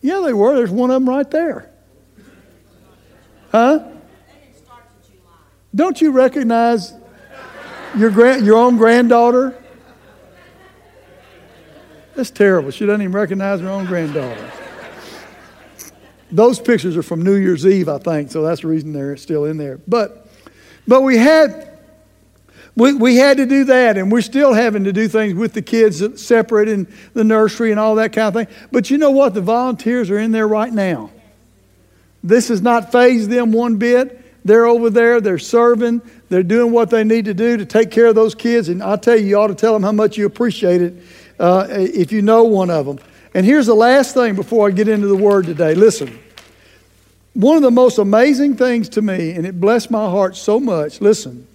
yeah, 0.00 0.20
they 0.24 0.32
were. 0.32 0.56
There's 0.56 0.70
one 0.70 0.90
of 0.90 0.94
them 0.94 1.08
right 1.08 1.30
there. 1.30 1.70
Huh? 3.52 3.88
Don't 5.74 6.00
you 6.00 6.10
recognize 6.10 6.92
your, 7.96 8.10
grand, 8.10 8.44
your 8.44 8.56
own 8.58 8.76
granddaughter? 8.76 9.56
That's 12.14 12.30
terrible. 12.30 12.70
She 12.70 12.84
doesn't 12.84 13.00
even 13.00 13.12
recognize 13.12 13.60
her 13.60 13.68
own 13.68 13.86
granddaughter. 13.86 14.52
Those 16.32 16.58
pictures 16.58 16.96
are 16.96 17.02
from 17.02 17.22
New 17.22 17.36
Year's 17.36 17.64
Eve, 17.64 17.88
I 17.88 17.98
think, 17.98 18.30
so 18.30 18.42
that's 18.42 18.62
the 18.62 18.68
reason 18.68 18.92
they're 18.92 19.16
still 19.16 19.44
in 19.44 19.58
there. 19.58 19.78
But, 19.86 20.26
but 20.88 21.02
we 21.02 21.16
had 21.18 21.68
We, 22.74 22.94
we 22.94 23.16
had 23.16 23.36
to 23.36 23.44
do 23.44 23.64
that, 23.64 23.98
and 23.98 24.10
we're 24.10 24.22
still 24.22 24.54
having 24.54 24.84
to 24.84 24.94
do 24.94 25.06
things 25.06 25.34
with 25.34 25.52
the 25.52 25.60
kids 25.60 26.02
separate 26.18 26.70
in 26.70 26.86
the 27.12 27.22
nursery 27.22 27.70
and 27.70 27.78
all 27.78 27.96
that 27.96 28.14
kind 28.14 28.28
of 28.28 28.34
thing. 28.34 28.56
But 28.70 28.88
you 28.88 28.96
know 28.96 29.10
what? 29.10 29.34
The 29.34 29.42
volunteers 29.42 30.08
are 30.08 30.18
in 30.18 30.32
there 30.32 30.48
right 30.48 30.72
now. 30.72 31.10
This 32.24 32.48
has 32.48 32.62
not 32.62 32.90
fazed 32.90 33.28
them 33.28 33.52
one 33.52 33.76
bit. 33.76 34.24
They're 34.46 34.64
over 34.64 34.88
there, 34.88 35.20
they're 35.20 35.38
serving, 35.38 36.00
they're 36.30 36.42
doing 36.42 36.72
what 36.72 36.88
they 36.88 37.04
need 37.04 37.26
to 37.26 37.34
do 37.34 37.58
to 37.58 37.66
take 37.66 37.90
care 37.90 38.06
of 38.06 38.14
those 38.14 38.34
kids. 38.34 38.70
And 38.70 38.82
I 38.82 38.96
tell 38.96 39.18
you, 39.18 39.26
you 39.26 39.36
ought 39.38 39.48
to 39.48 39.54
tell 39.54 39.74
them 39.74 39.82
how 39.82 39.92
much 39.92 40.16
you 40.16 40.24
appreciate 40.24 40.80
it 40.80 40.94
uh, 41.38 41.66
if 41.70 42.10
you 42.10 42.22
know 42.22 42.44
one 42.44 42.70
of 42.70 42.86
them. 42.86 42.98
And 43.34 43.44
here's 43.44 43.66
the 43.66 43.74
last 43.74 44.14
thing 44.14 44.34
before 44.34 44.68
I 44.68 44.70
get 44.72 44.88
into 44.88 45.08
the 45.08 45.16
word 45.16 45.44
today. 45.44 45.74
Listen, 45.74 46.18
one 47.34 47.56
of 47.56 47.62
the 47.62 47.70
most 47.70 47.98
amazing 47.98 48.56
things 48.56 48.90
to 48.90 49.02
me, 49.02 49.32
and 49.32 49.46
it 49.46 49.60
blessed 49.60 49.90
my 49.90 50.10
heart 50.10 50.36
so 50.36 50.60
much, 50.60 51.00
listen, 51.00 51.46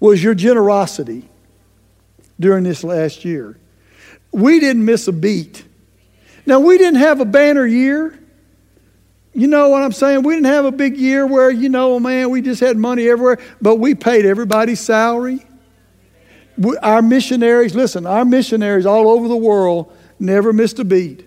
was 0.00 0.22
your 0.22 0.34
generosity 0.34 1.28
during 2.40 2.64
this 2.64 2.82
last 2.84 3.24
year. 3.24 3.58
We 4.32 4.60
didn't 4.60 4.84
miss 4.84 5.08
a 5.08 5.12
beat. 5.12 5.64
Now, 6.46 6.60
we 6.60 6.78
didn't 6.78 7.00
have 7.00 7.20
a 7.20 7.24
banner 7.24 7.66
year. 7.66 8.18
You 9.34 9.46
know 9.46 9.68
what 9.68 9.82
I'm 9.82 9.92
saying? 9.92 10.22
We 10.22 10.34
didn't 10.34 10.46
have 10.46 10.64
a 10.64 10.72
big 10.72 10.96
year 10.96 11.26
where, 11.26 11.50
you 11.50 11.68
know, 11.68 12.00
man, 12.00 12.30
we 12.30 12.40
just 12.40 12.60
had 12.60 12.76
money 12.76 13.08
everywhere, 13.08 13.38
but 13.60 13.76
we 13.76 13.94
paid 13.94 14.24
everybody's 14.24 14.80
salary. 14.80 15.44
We, 16.56 16.76
our 16.78 17.02
missionaries, 17.02 17.74
listen, 17.74 18.06
our 18.06 18.24
missionaries 18.24 18.86
all 18.86 19.10
over 19.10 19.28
the 19.28 19.36
world 19.36 19.94
never 20.18 20.52
missed 20.52 20.78
a 20.78 20.84
beat. 20.84 21.24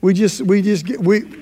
We 0.00 0.14
just, 0.14 0.40
we 0.40 0.62
just, 0.62 0.88
we, 0.98 1.39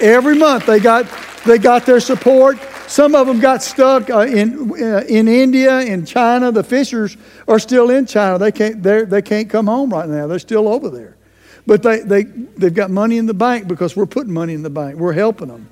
every 0.00 0.36
month 0.36 0.66
they 0.66 0.80
got, 0.80 1.06
they 1.44 1.58
got 1.58 1.86
their 1.86 2.00
support. 2.00 2.58
Some 2.88 3.14
of 3.14 3.26
them 3.26 3.40
got 3.40 3.62
stuck 3.62 4.10
uh, 4.10 4.20
in, 4.20 4.70
uh, 4.82 5.02
in 5.08 5.26
India, 5.26 5.80
in 5.80 6.06
China. 6.06 6.52
The 6.52 6.62
fishers 6.62 7.16
are 7.48 7.58
still 7.58 7.90
in 7.90 8.06
China. 8.06 8.38
They 8.38 8.52
can't, 8.52 8.82
they 8.82 9.22
can't 9.22 9.50
come 9.50 9.66
home 9.66 9.90
right 9.90 10.08
now. 10.08 10.26
They're 10.26 10.38
still 10.38 10.68
over 10.68 10.88
there. 10.88 11.16
But 11.66 11.82
they, 11.82 12.00
they, 12.00 12.22
they've 12.22 12.72
got 12.72 12.90
money 12.90 13.18
in 13.18 13.26
the 13.26 13.34
bank 13.34 13.66
because 13.66 13.96
we're 13.96 14.06
putting 14.06 14.32
money 14.32 14.54
in 14.54 14.62
the 14.62 14.70
bank. 14.70 14.96
We're 14.96 15.12
helping 15.12 15.48
them. 15.48 15.68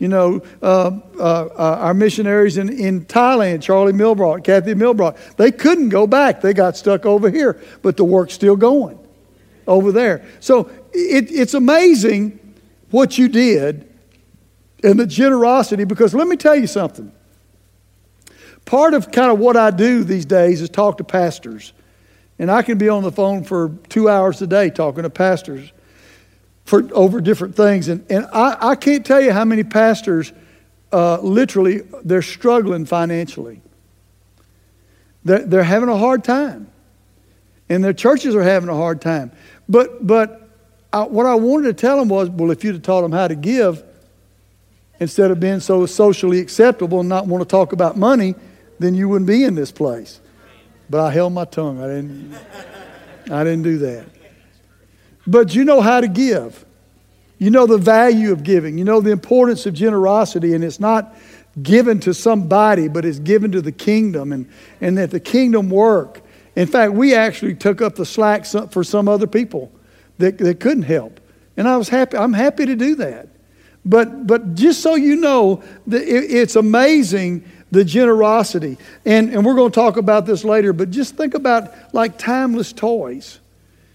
You 0.00 0.08
know, 0.08 0.42
uh, 0.62 0.98
uh, 1.18 1.22
uh, 1.22 1.78
our 1.80 1.94
missionaries 1.94 2.56
in, 2.56 2.68
in 2.68 3.04
Thailand, 3.06 3.62
Charlie 3.62 3.92
Milbrock, 3.92 4.44
Kathy 4.44 4.74
Milbrock, 4.74 5.36
they 5.36 5.50
couldn't 5.50 5.88
go 5.88 6.06
back. 6.06 6.40
They 6.40 6.54
got 6.54 6.76
stuck 6.76 7.04
over 7.04 7.30
here, 7.30 7.60
but 7.82 7.96
the 7.96 8.04
work's 8.04 8.34
still 8.34 8.54
going 8.56 8.98
over 9.66 9.90
there. 9.90 10.24
So 10.40 10.70
it, 10.92 11.30
it's 11.32 11.54
amazing 11.54 12.47
what 12.90 13.18
you 13.18 13.28
did 13.28 13.88
and 14.82 14.98
the 14.98 15.06
generosity 15.06 15.84
because 15.84 16.14
let 16.14 16.28
me 16.28 16.36
tell 16.36 16.56
you 16.56 16.66
something. 16.66 17.12
Part 18.64 18.94
of 18.94 19.10
kind 19.10 19.30
of 19.30 19.38
what 19.38 19.56
I 19.56 19.70
do 19.70 20.04
these 20.04 20.26
days 20.26 20.60
is 20.60 20.68
talk 20.68 20.98
to 20.98 21.04
pastors. 21.04 21.72
And 22.38 22.50
I 22.50 22.62
can 22.62 22.78
be 22.78 22.88
on 22.88 23.02
the 23.02 23.10
phone 23.10 23.42
for 23.44 23.70
two 23.88 24.08
hours 24.08 24.40
a 24.42 24.46
day 24.46 24.70
talking 24.70 25.02
to 25.02 25.10
pastors 25.10 25.72
for 26.64 26.86
over 26.92 27.20
different 27.20 27.56
things. 27.56 27.88
And, 27.88 28.04
and 28.10 28.26
I, 28.32 28.70
I 28.70 28.74
can't 28.76 29.04
tell 29.04 29.20
you 29.20 29.32
how 29.32 29.44
many 29.44 29.64
pastors 29.64 30.32
uh, 30.92 31.18
literally 31.20 31.80
they're 32.04 32.22
struggling 32.22 32.84
financially. 32.84 33.60
They're, 35.24 35.44
they're 35.46 35.64
having 35.64 35.88
a 35.88 35.96
hard 35.96 36.24
time. 36.24 36.70
And 37.68 37.82
their 37.82 37.92
churches 37.92 38.34
are 38.34 38.42
having 38.42 38.68
a 38.68 38.74
hard 38.74 39.00
time. 39.00 39.32
But, 39.68 40.06
but 40.06 40.47
I, 40.92 41.02
what 41.02 41.26
I 41.26 41.34
wanted 41.34 41.66
to 41.66 41.74
tell 41.74 41.98
them 41.98 42.08
was, 42.08 42.30
well, 42.30 42.50
if 42.50 42.64
you'd 42.64 42.74
have 42.74 42.82
taught 42.82 43.02
them 43.02 43.12
how 43.12 43.28
to 43.28 43.34
give, 43.34 43.82
instead 45.00 45.30
of 45.30 45.38
being 45.38 45.60
so 45.60 45.84
socially 45.86 46.38
acceptable 46.40 47.00
and 47.00 47.08
not 47.08 47.26
want 47.26 47.42
to 47.42 47.48
talk 47.48 47.72
about 47.72 47.96
money, 47.96 48.34
then 48.78 48.94
you 48.94 49.08
wouldn't 49.08 49.28
be 49.28 49.44
in 49.44 49.54
this 49.54 49.70
place. 49.70 50.20
But 50.88 51.00
I 51.00 51.10
held 51.10 51.32
my 51.34 51.44
tongue. 51.44 51.82
I 51.82 51.86
didn't, 51.86 52.34
I 53.30 53.44
didn't 53.44 53.62
do 53.62 53.78
that. 53.78 54.06
But 55.26 55.54
you 55.54 55.64
know 55.64 55.80
how 55.82 56.00
to 56.00 56.08
give. 56.08 56.64
You 57.38 57.50
know 57.50 57.66
the 57.66 57.78
value 57.78 58.32
of 58.32 58.42
giving. 58.42 58.78
You 58.78 58.84
know 58.84 59.00
the 59.00 59.10
importance 59.10 59.66
of 59.66 59.74
generosity. 59.74 60.54
And 60.54 60.64
it's 60.64 60.80
not 60.80 61.14
given 61.62 62.00
to 62.00 62.14
somebody, 62.14 62.88
but 62.88 63.04
it's 63.04 63.18
given 63.18 63.52
to 63.52 63.60
the 63.60 63.72
kingdom 63.72 64.32
and, 64.32 64.50
and 64.80 64.96
that 64.96 65.10
the 65.10 65.20
kingdom 65.20 65.68
work. 65.68 66.22
In 66.56 66.66
fact, 66.66 66.92
we 66.92 67.14
actually 67.14 67.54
took 67.54 67.82
up 67.82 67.96
the 67.96 68.06
slack 68.06 68.46
for 68.46 68.82
some 68.82 69.08
other 69.08 69.26
people 69.26 69.70
that, 70.18 70.38
that 70.38 70.60
couldn't 70.60 70.82
help. 70.84 71.20
And 71.56 71.68
I 71.68 71.76
was 71.76 71.88
happy. 71.88 72.16
I'm 72.16 72.32
happy 72.32 72.66
to 72.66 72.76
do 72.76 72.94
that. 72.96 73.28
But, 73.84 74.26
but 74.26 74.54
just 74.54 74.82
so 74.82 74.94
you 74.94 75.16
know, 75.16 75.62
it, 75.90 75.94
it's 75.96 76.56
amazing 76.56 77.44
the 77.70 77.84
generosity. 77.84 78.78
And, 79.04 79.30
and 79.30 79.44
we're 79.44 79.54
going 79.54 79.70
to 79.70 79.74
talk 79.74 79.96
about 79.96 80.26
this 80.26 80.44
later, 80.44 80.72
but 80.72 80.90
just 80.90 81.16
think 81.16 81.34
about 81.34 81.72
like 81.94 82.18
timeless 82.18 82.72
toys. 82.72 83.40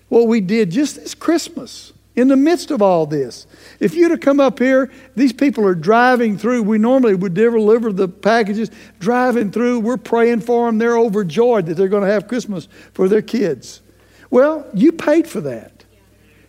What 0.10 0.28
we 0.28 0.42
did 0.42 0.72
just 0.72 0.98
this 0.98 1.16
Christmas 1.16 1.94
in 2.16 2.28
the 2.28 2.36
midst 2.36 2.70
of 2.70 2.82
all 2.82 3.06
this. 3.06 3.48
If 3.80 3.96
you'd 3.96 4.12
have 4.12 4.20
come 4.20 4.40
up 4.40 4.60
here, 4.60 4.92
these 5.16 5.34
people 5.34 5.66
are 5.66 5.74
driving 5.74 6.38
through. 6.38 6.64
We 6.64 6.78
normally 6.78 7.16
would 7.16 7.34
deliver 7.34 7.92
the 7.92 8.08
packages, 8.08 8.70
driving 9.00 9.52
through. 9.52 9.80
We're 9.80 9.98
praying 9.98 10.42
for 10.42 10.68
them. 10.68 10.78
They're 10.78 10.98
overjoyed 10.98 11.66
that 11.66 11.76
they're 11.76 11.88
going 11.88 12.04
to 12.04 12.12
have 12.12 12.28
Christmas 12.28 12.68
for 12.94 13.10
their 13.10 13.24
kids. 13.24 13.82
Well, 14.30 14.68
you 14.74 14.92
paid 14.92 15.28
for 15.28 15.42
that. 15.42 15.73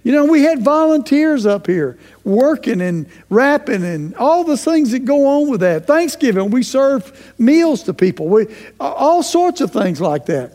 You 0.04 0.12
know, 0.12 0.26
we 0.26 0.42
had 0.42 0.62
volunteers 0.62 1.46
up 1.46 1.66
here 1.66 1.98
working 2.24 2.82
and 2.82 3.06
wrapping 3.30 3.82
and 3.82 4.14
all 4.16 4.44
the 4.44 4.58
things 4.58 4.90
that 4.90 5.06
go 5.06 5.26
on 5.26 5.48
with 5.48 5.60
that. 5.60 5.86
Thanksgiving, 5.86 6.50
we 6.50 6.62
serve 6.62 7.34
meals 7.38 7.82
to 7.84 7.94
people. 7.94 8.28
We, 8.28 8.46
all 8.78 9.22
sorts 9.22 9.62
of 9.62 9.72
things 9.72 10.02
like 10.02 10.26
that. 10.26 10.52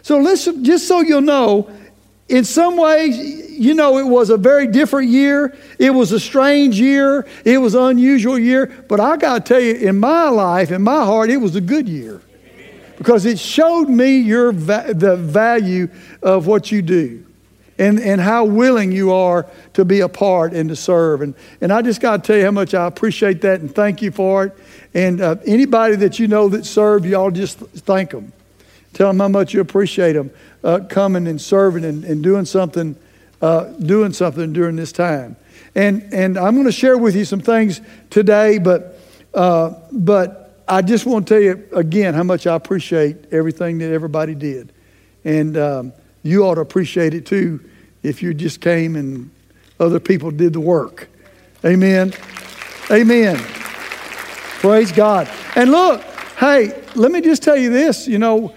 So 0.00 0.18
listen, 0.18 0.64
just 0.64 0.88
so 0.88 1.00
you'll 1.00 1.20
know, 1.20 1.70
in 2.28 2.44
some 2.44 2.78
ways, 2.78 3.18
you 3.50 3.74
know, 3.74 3.98
it 3.98 4.06
was 4.06 4.30
a 4.30 4.38
very 4.38 4.66
different 4.66 5.10
year. 5.10 5.54
It 5.78 5.90
was 5.90 6.12
a 6.12 6.18
strange 6.18 6.80
year. 6.80 7.26
It 7.44 7.58
was 7.58 7.74
an 7.74 7.82
unusual 7.82 8.38
year. 8.38 8.66
But 8.88 8.98
I 8.98 9.18
got 9.18 9.44
to 9.44 9.54
tell 9.54 9.60
you, 9.60 9.74
in 9.74 10.00
my 10.00 10.30
life, 10.30 10.70
in 10.70 10.80
my 10.80 11.04
heart, 11.04 11.28
it 11.28 11.36
was 11.36 11.54
a 11.54 11.60
good 11.60 11.86
year 11.86 12.22
because 12.96 13.26
it 13.26 13.38
showed 13.38 13.90
me 13.90 14.16
your 14.16 14.52
the 14.52 15.16
value 15.20 15.88
of 16.22 16.46
what 16.46 16.72
you 16.72 16.80
do 16.80 17.26
and, 17.78 18.00
and 18.00 18.20
how 18.20 18.44
willing 18.44 18.92
you 18.92 19.12
are 19.12 19.46
to 19.74 19.84
be 19.84 20.00
a 20.00 20.08
part 20.08 20.52
and 20.52 20.68
to 20.70 20.76
serve. 20.76 21.22
And, 21.22 21.34
and 21.60 21.72
I 21.72 21.82
just 21.82 22.00
got 22.00 22.22
to 22.22 22.26
tell 22.26 22.36
you 22.36 22.44
how 22.44 22.50
much 22.50 22.74
I 22.74 22.86
appreciate 22.86 23.42
that 23.42 23.60
and 23.60 23.74
thank 23.74 24.02
you 24.02 24.10
for 24.10 24.44
it. 24.44 24.56
And 24.94 25.20
uh, 25.20 25.36
anybody 25.44 25.96
that 25.96 26.18
you 26.18 26.28
know 26.28 26.48
that 26.48 26.64
served, 26.64 27.04
y'all 27.04 27.30
just 27.30 27.58
thank 27.58 28.10
them. 28.10 28.32
Tell 28.92 29.08
them 29.08 29.20
how 29.20 29.28
much 29.28 29.52
you 29.52 29.60
appreciate 29.60 30.14
them 30.14 30.30
uh, 30.64 30.80
coming 30.88 31.26
and 31.26 31.40
serving 31.40 31.84
and, 31.84 32.04
and 32.04 32.22
doing 32.22 32.46
something, 32.46 32.96
uh, 33.42 33.64
doing 33.64 34.12
something 34.12 34.52
during 34.52 34.76
this 34.76 34.92
time. 34.92 35.36
And, 35.74 36.08
and 36.14 36.38
I'm 36.38 36.54
going 36.54 36.66
to 36.66 36.72
share 36.72 36.96
with 36.96 37.14
you 37.14 37.26
some 37.26 37.40
things 37.40 37.82
today, 38.08 38.58
but, 38.58 38.98
uh, 39.34 39.74
but 39.92 40.62
I 40.66 40.80
just 40.80 41.04
want 41.04 41.28
to 41.28 41.34
tell 41.34 41.42
you 41.42 41.68
again 41.72 42.14
how 42.14 42.22
much 42.22 42.46
I 42.46 42.54
appreciate 42.54 43.32
everything 43.32 43.78
that 43.78 43.92
everybody 43.92 44.34
did. 44.34 44.72
And 45.24 45.56
um, 45.58 45.92
you 46.26 46.44
ought 46.44 46.56
to 46.56 46.60
appreciate 46.60 47.14
it 47.14 47.24
too 47.24 47.60
if 48.02 48.22
you 48.22 48.34
just 48.34 48.60
came 48.60 48.96
and 48.96 49.30
other 49.78 50.00
people 50.00 50.30
did 50.30 50.52
the 50.52 50.60
work. 50.60 51.08
Amen. 51.64 52.12
Amen. 52.90 53.36
Praise 54.60 54.92
God. 54.92 55.28
And 55.54 55.70
look, 55.70 56.02
hey, 56.38 56.82
let 56.94 57.10
me 57.10 57.20
just 57.20 57.42
tell 57.42 57.56
you 57.56 57.70
this. 57.70 58.06
You 58.08 58.18
know, 58.18 58.54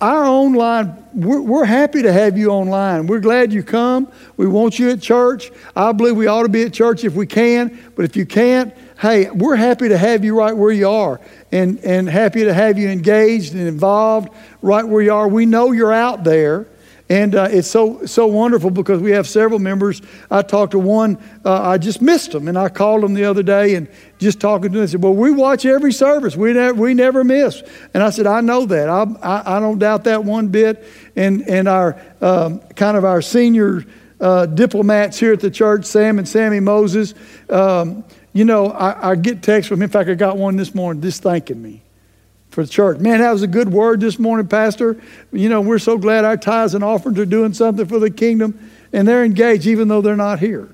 our 0.00 0.24
online, 0.24 0.96
we're, 1.14 1.40
we're, 1.40 1.64
happy 1.64 2.02
to 2.02 2.12
have 2.12 2.36
you 2.36 2.50
online. 2.50 3.06
We're 3.06 3.20
glad 3.20 3.52
you 3.52 3.62
come. 3.62 4.10
We 4.36 4.48
want 4.48 4.78
you 4.78 4.90
at 4.90 5.00
church. 5.00 5.52
I 5.76 5.92
believe 5.92 6.16
we 6.16 6.26
ought 6.26 6.42
to 6.42 6.48
be 6.48 6.64
at 6.64 6.72
church 6.72 7.04
if 7.04 7.14
we 7.14 7.26
can, 7.26 7.78
but 7.94 8.04
if 8.04 8.16
you 8.16 8.26
can't, 8.26 8.74
hey, 9.02 9.28
we're 9.30 9.56
happy 9.56 9.88
to 9.88 9.98
have 9.98 10.24
you 10.24 10.38
right 10.38 10.56
where 10.56 10.70
you 10.70 10.88
are 10.88 11.20
and, 11.50 11.80
and 11.80 12.08
happy 12.08 12.44
to 12.44 12.54
have 12.54 12.78
you 12.78 12.88
engaged 12.88 13.52
and 13.52 13.66
involved 13.66 14.28
right 14.62 14.86
where 14.86 15.02
you 15.02 15.12
are. 15.12 15.26
We 15.26 15.44
know 15.44 15.72
you're 15.72 15.92
out 15.92 16.22
there. 16.22 16.68
And 17.08 17.34
uh, 17.34 17.48
it's 17.50 17.66
so, 17.66 18.06
so 18.06 18.28
wonderful 18.28 18.70
because 18.70 19.02
we 19.02 19.10
have 19.10 19.26
several 19.26 19.58
members. 19.58 20.00
I 20.30 20.42
talked 20.42 20.70
to 20.70 20.78
one, 20.78 21.18
uh, 21.44 21.62
I 21.62 21.78
just 21.78 22.00
missed 22.00 22.30
them, 22.30 22.46
and 22.46 22.56
I 22.56 22.68
called 22.68 23.02
them 23.02 23.12
the 23.12 23.24
other 23.24 23.42
day 23.42 23.74
and 23.74 23.88
just 24.18 24.40
talking 24.40 24.72
to 24.72 24.78
them. 24.78 24.86
said, 24.86 25.02
Well, 25.02 25.12
we 25.12 25.32
watch 25.32 25.66
every 25.66 25.92
service, 25.92 26.36
we, 26.36 26.52
ne- 26.52 26.70
we 26.70 26.94
never 26.94 27.24
miss. 27.24 27.60
And 27.92 28.04
I 28.04 28.10
said, 28.10 28.26
I 28.28 28.40
know 28.40 28.64
that. 28.66 28.88
I, 28.88 29.02
I, 29.20 29.56
I 29.56 29.60
don't 29.60 29.78
doubt 29.78 30.04
that 30.04 30.24
one 30.24 30.48
bit. 30.48 30.88
And, 31.16 31.42
and 31.48 31.68
our 31.68 32.00
um, 32.20 32.60
kind 32.76 32.96
of 32.96 33.04
our 33.04 33.20
senior 33.20 33.84
uh, 34.20 34.46
diplomats 34.46 35.18
here 35.18 35.32
at 35.32 35.40
the 35.40 35.50
church, 35.50 35.84
Sam 35.84 36.18
and 36.18 36.26
Sammy 36.26 36.60
Moses, 36.60 37.14
um, 37.50 38.04
you 38.32 38.44
know, 38.44 38.66
I, 38.66 39.10
I 39.10 39.14
get 39.14 39.42
texts 39.42 39.68
from 39.68 39.78
him. 39.78 39.84
In 39.84 39.90
fact, 39.90 40.08
I 40.08 40.14
got 40.14 40.36
one 40.36 40.56
this 40.56 40.74
morning 40.74 41.02
just 41.02 41.22
thanking 41.22 41.60
me 41.60 41.82
for 42.50 42.62
the 42.62 42.70
church. 42.70 42.98
Man, 42.98 43.20
that 43.20 43.32
was 43.32 43.42
a 43.42 43.46
good 43.46 43.70
word 43.70 44.00
this 44.00 44.18
morning, 44.18 44.46
Pastor. 44.46 45.00
You 45.32 45.48
know, 45.48 45.60
we're 45.60 45.78
so 45.78 45.98
glad 45.98 46.24
our 46.24 46.36
tithes 46.36 46.74
and 46.74 46.84
offerings 46.84 47.18
are 47.18 47.26
doing 47.26 47.54
something 47.54 47.86
for 47.86 47.98
the 47.98 48.10
kingdom, 48.10 48.70
and 48.92 49.06
they're 49.06 49.24
engaged 49.24 49.66
even 49.66 49.88
though 49.88 50.00
they're 50.00 50.16
not 50.16 50.38
here. 50.38 50.68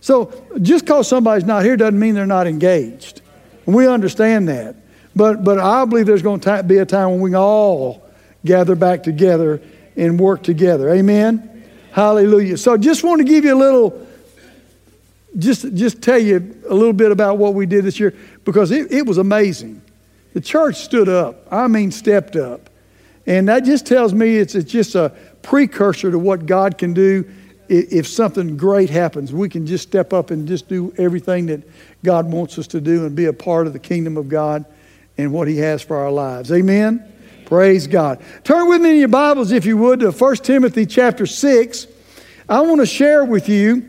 So 0.00 0.32
just 0.60 0.84
because 0.84 1.08
somebody's 1.08 1.44
not 1.44 1.64
here 1.64 1.76
doesn't 1.76 1.98
mean 1.98 2.14
they're 2.14 2.26
not 2.26 2.46
engaged. 2.46 3.22
We 3.66 3.86
understand 3.86 4.48
that. 4.48 4.76
But, 5.14 5.44
but 5.44 5.58
I 5.58 5.84
believe 5.84 6.06
there's 6.06 6.22
going 6.22 6.40
to 6.40 6.62
be 6.62 6.78
a 6.78 6.86
time 6.86 7.10
when 7.10 7.20
we 7.20 7.30
can 7.30 7.36
all 7.36 8.08
gather 8.44 8.74
back 8.74 9.02
together 9.02 9.60
and 9.96 10.18
work 10.18 10.42
together. 10.42 10.88
Amen? 10.90 11.64
Hallelujah. 11.92 12.56
So 12.56 12.76
just 12.76 13.04
want 13.04 13.18
to 13.18 13.24
give 13.24 13.44
you 13.44 13.54
a 13.54 13.58
little, 13.58 14.06
just, 15.40 15.74
just 15.74 16.02
tell 16.02 16.18
you 16.18 16.62
a 16.68 16.74
little 16.74 16.92
bit 16.92 17.10
about 17.10 17.38
what 17.38 17.54
we 17.54 17.66
did 17.66 17.84
this 17.84 17.98
year 17.98 18.14
because 18.44 18.70
it, 18.70 18.92
it 18.92 19.06
was 19.06 19.18
amazing. 19.18 19.82
The 20.34 20.40
church 20.40 20.76
stood 20.76 21.08
up. 21.08 21.46
I 21.50 21.66
mean, 21.66 21.90
stepped 21.90 22.36
up. 22.36 22.70
And 23.26 23.48
that 23.48 23.64
just 23.64 23.86
tells 23.86 24.14
me 24.14 24.36
it's, 24.36 24.54
it's 24.54 24.70
just 24.70 24.94
a 24.94 25.12
precursor 25.42 26.10
to 26.10 26.18
what 26.18 26.46
God 26.46 26.78
can 26.78 26.94
do 26.94 27.28
if 27.68 28.06
something 28.06 28.56
great 28.56 28.90
happens. 28.90 29.32
We 29.32 29.48
can 29.48 29.66
just 29.66 29.86
step 29.86 30.12
up 30.12 30.30
and 30.30 30.48
just 30.48 30.68
do 30.68 30.92
everything 30.98 31.46
that 31.46 31.62
God 32.02 32.26
wants 32.26 32.58
us 32.58 32.66
to 32.68 32.80
do 32.80 33.06
and 33.06 33.14
be 33.14 33.26
a 33.26 33.32
part 33.32 33.66
of 33.66 33.72
the 33.72 33.78
kingdom 33.78 34.16
of 34.16 34.28
God 34.28 34.64
and 35.16 35.32
what 35.32 35.46
He 35.46 35.58
has 35.58 35.80
for 35.80 35.96
our 35.96 36.10
lives. 36.10 36.50
Amen? 36.50 37.04
Praise 37.46 37.86
God. 37.86 38.20
Turn 38.42 38.68
with 38.68 38.80
me 38.80 38.90
in 38.90 38.96
your 38.96 39.08
Bibles, 39.08 39.52
if 39.52 39.66
you 39.66 39.76
would, 39.76 40.00
to 40.00 40.10
1 40.10 40.36
Timothy 40.36 40.86
chapter 40.86 41.26
6. 41.26 41.86
I 42.48 42.60
want 42.62 42.80
to 42.80 42.86
share 42.86 43.24
with 43.24 43.48
you 43.48 43.88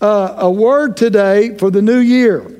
uh, 0.00 0.34
a 0.38 0.50
word 0.50 0.96
today 0.96 1.56
for 1.56 1.70
the 1.70 1.82
new 1.82 1.98
year. 1.98 2.54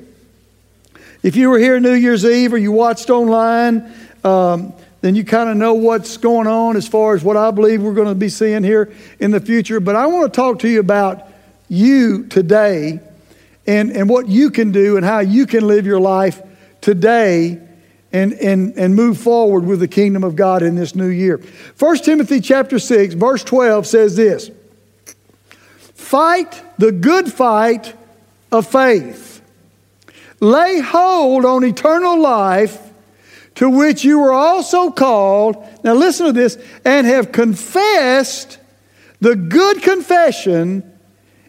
If 1.23 1.35
you 1.35 1.49
were 1.49 1.59
here 1.59 1.79
New 1.79 1.93
Year's 1.93 2.25
Eve 2.25 2.53
or 2.53 2.57
you 2.57 2.71
watched 2.71 3.09
online, 3.09 3.93
um, 4.23 4.73
then 5.01 5.15
you 5.15 5.23
kind 5.23 5.49
of 5.49 5.57
know 5.57 5.73
what's 5.73 6.17
going 6.17 6.47
on 6.47 6.75
as 6.75 6.87
far 6.87 7.13
as 7.13 7.23
what 7.23 7.37
I 7.37 7.51
believe 7.51 7.81
we're 7.81 7.93
going 7.93 8.07
to 8.07 8.15
be 8.15 8.29
seeing 8.29 8.63
here 8.63 8.93
in 9.19 9.31
the 9.31 9.39
future. 9.39 9.79
But 9.79 9.95
I 9.95 10.07
want 10.07 10.31
to 10.31 10.35
talk 10.35 10.59
to 10.59 10.69
you 10.69 10.79
about 10.79 11.27
you 11.69 12.25
today 12.27 12.99
and, 13.67 13.91
and 13.91 14.09
what 14.09 14.27
you 14.27 14.49
can 14.49 14.71
do 14.71 14.97
and 14.97 15.05
how 15.05 15.19
you 15.19 15.45
can 15.45 15.67
live 15.67 15.85
your 15.85 15.99
life 15.99 16.41
today 16.81 17.59
and, 18.11 18.33
and, 18.33 18.77
and 18.77 18.95
move 18.95 19.17
forward 19.19 19.65
with 19.65 19.79
the 19.79 19.87
kingdom 19.87 20.23
of 20.23 20.35
God 20.35 20.63
in 20.63 20.75
this 20.75 20.95
new 20.95 21.07
year. 21.07 21.39
1 21.77 21.97
Timothy 21.97 22.41
chapter 22.41 22.79
6, 22.79 23.13
verse 23.13 23.43
12 23.43 23.85
says 23.85 24.15
this 24.15 24.49
Fight 26.09 26.63
the 26.79 26.91
good 26.91 27.31
fight 27.31 27.93
of 28.51 28.65
faith. 28.65 29.43
Lay 30.39 30.79
hold 30.79 31.45
on 31.45 31.63
eternal 31.63 32.19
life 32.19 32.81
to 33.53 33.69
which 33.69 34.03
you 34.03 34.17
were 34.17 34.33
also 34.33 34.89
called. 34.89 35.63
Now 35.83 35.93
listen 35.93 36.25
to 36.25 36.31
this 36.31 36.57
and 36.83 37.05
have 37.05 37.31
confessed 37.31 38.57
the 39.21 39.35
good 39.35 39.83
confession 39.83 40.97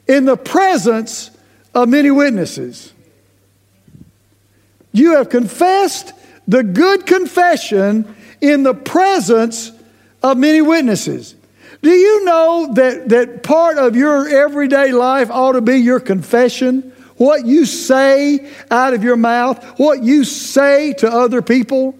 in 0.06 0.26
the 0.26 0.36
presence 0.36 1.30
of 1.72 1.88
many 1.88 2.10
witnesses. 2.10 2.92
You 4.92 5.16
have 5.16 5.30
confessed 5.30 6.12
the 6.46 6.62
good 6.62 7.06
confession 7.06 8.14
in 8.42 8.64
the 8.64 8.74
presence 8.74 9.72
of 10.22 10.36
many 10.36 10.60
witnesses. 10.60 11.34
Do 11.82 11.90
you 11.90 12.24
know 12.24 12.70
that, 12.74 13.08
that 13.08 13.42
part 13.42 13.78
of 13.78 13.96
your 13.96 14.28
everyday 14.28 14.92
life 14.92 15.30
ought 15.30 15.52
to 15.52 15.60
be 15.60 15.76
your 15.76 16.00
confession? 16.00 16.92
What 17.16 17.46
you 17.46 17.64
say 17.64 18.50
out 18.70 18.94
of 18.94 19.02
your 19.02 19.16
mouth, 19.16 19.78
what 19.78 20.02
you 20.02 20.24
say 20.24 20.92
to 20.94 21.10
other 21.10 21.42
people? 21.42 21.98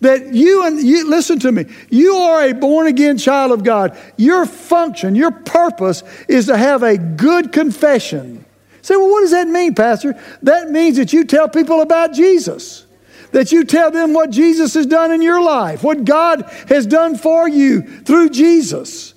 That 0.00 0.32
you 0.32 0.64
and 0.64 0.80
you, 0.80 1.08
listen 1.10 1.40
to 1.40 1.50
me, 1.50 1.66
you 1.90 2.14
are 2.14 2.44
a 2.44 2.52
born 2.52 2.86
again 2.86 3.18
child 3.18 3.50
of 3.50 3.64
God. 3.64 3.98
Your 4.16 4.46
function, 4.46 5.16
your 5.16 5.32
purpose 5.32 6.04
is 6.28 6.46
to 6.46 6.56
have 6.56 6.84
a 6.84 6.96
good 6.96 7.52
confession. 7.52 8.44
Say, 8.82 8.96
well, 8.96 9.10
what 9.10 9.22
does 9.22 9.32
that 9.32 9.48
mean, 9.48 9.74
Pastor? 9.74 10.20
That 10.42 10.70
means 10.70 10.96
that 10.98 11.12
you 11.12 11.24
tell 11.24 11.48
people 11.48 11.80
about 11.80 12.12
Jesus 12.12 12.86
that 13.32 13.52
you 13.52 13.64
tell 13.64 13.90
them 13.90 14.12
what 14.12 14.30
Jesus 14.30 14.74
has 14.74 14.86
done 14.86 15.12
in 15.12 15.22
your 15.22 15.42
life, 15.42 15.82
what 15.82 16.04
God 16.04 16.42
has 16.68 16.86
done 16.86 17.16
for 17.16 17.48
you 17.48 17.82
through 17.82 18.30
Jesus. 18.30 19.14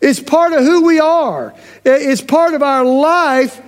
It's 0.00 0.20
part 0.20 0.52
of 0.52 0.64
who 0.64 0.84
we 0.84 0.98
are, 0.98 1.54
it's 1.84 2.22
part 2.22 2.54
of 2.54 2.62
our 2.62 2.84
life 2.84 3.60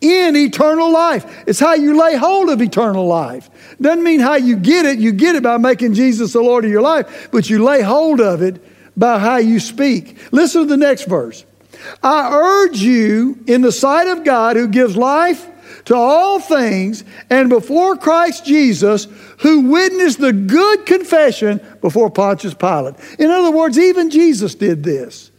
in 0.00 0.36
eternal 0.36 0.90
life. 0.92 1.44
It's 1.46 1.58
how 1.58 1.74
you 1.74 2.00
lay 2.00 2.16
hold 2.16 2.50
of 2.50 2.62
eternal 2.62 3.06
life. 3.06 3.50
Doesn't 3.80 4.04
mean 4.04 4.20
how 4.20 4.36
you 4.36 4.56
get 4.56 4.86
it. 4.86 4.98
You 4.98 5.12
get 5.12 5.34
it 5.34 5.42
by 5.42 5.56
making 5.58 5.94
Jesus 5.94 6.32
the 6.32 6.40
Lord 6.40 6.64
of 6.64 6.70
your 6.70 6.82
life, 6.82 7.28
but 7.32 7.50
you 7.50 7.62
lay 7.64 7.82
hold 7.82 8.20
of 8.20 8.42
it 8.42 8.62
by 8.96 9.18
how 9.18 9.36
you 9.36 9.60
speak. 9.60 10.16
Listen 10.32 10.62
to 10.62 10.68
the 10.68 10.76
next 10.76 11.08
verse. 11.08 11.44
I 12.02 12.30
urge 12.32 12.78
you 12.78 13.38
in 13.46 13.62
the 13.62 13.72
sight 13.72 14.08
of 14.08 14.24
God 14.24 14.56
who 14.56 14.68
gives 14.68 14.96
life 14.96 15.46
to 15.86 15.94
all 15.94 16.40
things 16.40 17.04
and 17.30 17.48
before 17.48 17.96
Christ 17.96 18.44
Jesus, 18.44 19.06
who 19.38 19.70
witnessed 19.70 20.20
the 20.20 20.32
good 20.32 20.86
confession 20.86 21.60
before 21.80 22.10
Pontius 22.10 22.54
Pilate. 22.54 22.94
In 23.18 23.30
other 23.30 23.50
words, 23.50 23.78
even 23.78 24.10
Jesus 24.10 24.54
did 24.54 24.82
this. 24.82 25.30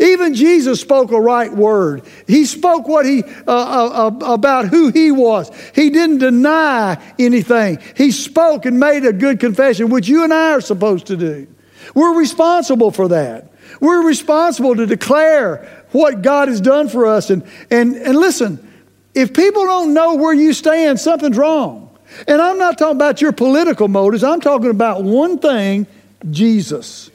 Even 0.00 0.34
Jesus 0.34 0.80
spoke 0.80 1.12
a 1.12 1.20
right 1.20 1.52
word. 1.52 2.02
He 2.26 2.46
spoke 2.46 2.88
what 2.88 3.06
he 3.06 3.22
uh, 3.22 3.28
uh, 3.46 4.08
uh, 4.08 4.32
about 4.32 4.66
who 4.66 4.90
he 4.90 5.10
was. 5.10 5.50
He 5.74 5.90
didn't 5.90 6.18
deny 6.18 7.00
anything. 7.18 7.78
He 7.96 8.10
spoke 8.10 8.66
and 8.66 8.80
made 8.80 9.04
a 9.04 9.12
good 9.12 9.40
confession, 9.40 9.90
which 9.90 10.08
you 10.08 10.24
and 10.24 10.34
I 10.34 10.52
are 10.52 10.60
supposed 10.60 11.06
to 11.06 11.16
do. 11.16 11.46
We're 11.94 12.18
responsible 12.18 12.90
for 12.90 13.08
that. 13.08 13.52
We're 13.80 14.06
responsible 14.06 14.76
to 14.76 14.86
declare 14.86 15.84
what 15.92 16.22
God 16.22 16.48
has 16.48 16.60
done 16.60 16.88
for 16.88 17.06
us. 17.06 17.30
And, 17.30 17.44
and, 17.70 17.94
and 17.94 18.16
listen, 18.16 18.73
if 19.14 19.32
people 19.32 19.64
don't 19.64 19.94
know 19.94 20.14
where 20.14 20.34
you 20.34 20.52
stand, 20.52 20.98
something's 20.98 21.36
wrong. 21.36 21.96
And 22.28 22.40
I'm 22.40 22.58
not 22.58 22.78
talking 22.78 22.96
about 22.96 23.20
your 23.20 23.32
political 23.32 23.88
motives, 23.88 24.24
I'm 24.24 24.40
talking 24.40 24.70
about 24.70 25.02
one 25.02 25.38
thing 25.38 25.86
Jesus. 26.30 27.10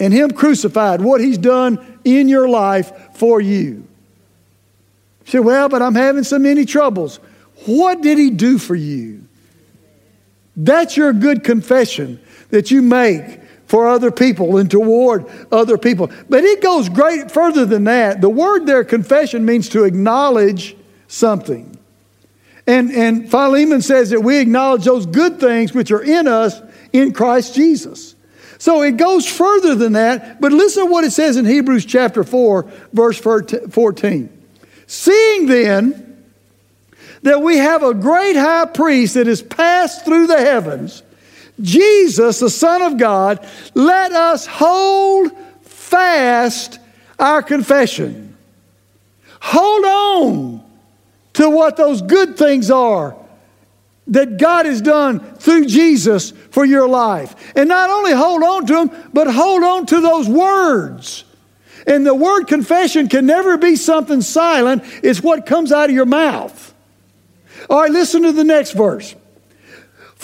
And 0.00 0.12
Him 0.12 0.32
crucified, 0.32 1.00
what 1.00 1.20
He's 1.20 1.38
done 1.38 2.00
in 2.04 2.28
your 2.28 2.48
life 2.48 3.16
for 3.16 3.40
you. 3.40 3.86
You 5.24 5.30
say, 5.30 5.38
well, 5.38 5.68
but 5.68 5.82
I'm 5.82 5.94
having 5.94 6.24
so 6.24 6.38
many 6.38 6.64
troubles. 6.64 7.20
What 7.66 8.02
did 8.02 8.18
He 8.18 8.30
do 8.30 8.58
for 8.58 8.74
you? 8.74 9.24
That's 10.56 10.96
your 10.96 11.12
good 11.12 11.44
confession 11.44 12.20
that 12.50 12.70
you 12.70 12.82
make 12.82 13.40
for 13.66 13.88
other 13.88 14.10
people 14.10 14.56
and 14.56 14.70
toward 14.70 15.26
other 15.50 15.78
people. 15.78 16.10
But 16.28 16.44
it 16.44 16.62
goes 16.62 16.88
great 16.88 17.30
further 17.30 17.64
than 17.64 17.84
that. 17.84 18.20
The 18.20 18.28
word 18.28 18.66
there, 18.66 18.84
confession, 18.84 19.44
means 19.44 19.68
to 19.70 19.84
acknowledge 19.84 20.76
something. 21.08 21.78
And, 22.66 22.90
and 22.90 23.30
Philemon 23.30 23.82
says 23.82 24.10
that 24.10 24.20
we 24.20 24.38
acknowledge 24.38 24.84
those 24.84 25.06
good 25.06 25.38
things 25.38 25.74
which 25.74 25.90
are 25.90 26.02
in 26.02 26.28
us 26.28 26.60
in 26.92 27.12
Christ 27.12 27.54
Jesus. 27.54 28.14
So 28.58 28.82
it 28.82 28.96
goes 28.96 29.26
further 29.26 29.74
than 29.74 29.92
that, 29.94 30.40
but 30.40 30.52
listen 30.52 30.86
to 30.86 30.90
what 30.90 31.04
it 31.04 31.10
says 31.10 31.36
in 31.36 31.44
Hebrews 31.44 31.84
chapter 31.84 32.24
4, 32.24 32.70
verse 32.92 33.18
14. 33.18 34.42
Seeing 34.86 35.46
then 35.46 36.24
that 37.22 37.42
we 37.42 37.56
have 37.56 37.82
a 37.82 37.94
great 37.94 38.36
high 38.36 38.66
priest 38.66 39.14
that 39.14 39.26
has 39.26 39.42
passed 39.42 40.04
through 40.04 40.28
the 40.28 40.38
heavens, 40.38 41.02
Jesus, 41.60 42.40
the 42.40 42.50
Son 42.50 42.82
of 42.82 42.98
God, 42.98 43.46
let 43.74 44.12
us 44.12 44.46
hold 44.46 45.32
fast 45.62 46.78
our 47.18 47.42
confession. 47.42 48.36
Hold 49.40 49.84
on 49.84 50.70
to 51.34 51.50
what 51.50 51.76
those 51.76 52.02
good 52.02 52.36
things 52.36 52.70
are 52.70 53.16
that 54.08 54.36
God 54.36 54.66
has 54.66 54.80
done 54.82 55.20
through 55.36 55.66
Jesus 55.66 56.30
for 56.50 56.64
your 56.64 56.88
life. 56.88 57.34
And 57.56 57.68
not 57.68 57.90
only 57.90 58.12
hold 58.12 58.42
on 58.42 58.66
to 58.66 58.72
them, 58.72 59.10
but 59.12 59.32
hold 59.32 59.62
on 59.62 59.86
to 59.86 60.00
those 60.00 60.28
words. 60.28 61.24
And 61.86 62.06
the 62.06 62.14
word 62.14 62.44
confession 62.44 63.08
can 63.08 63.26
never 63.26 63.56
be 63.56 63.76
something 63.76 64.20
silent, 64.20 64.82
it's 65.02 65.22
what 65.22 65.46
comes 65.46 65.72
out 65.72 65.88
of 65.88 65.94
your 65.94 66.06
mouth. 66.06 66.74
All 67.70 67.80
right, 67.80 67.90
listen 67.90 68.22
to 68.22 68.32
the 68.32 68.44
next 68.44 68.72
verse. 68.72 69.14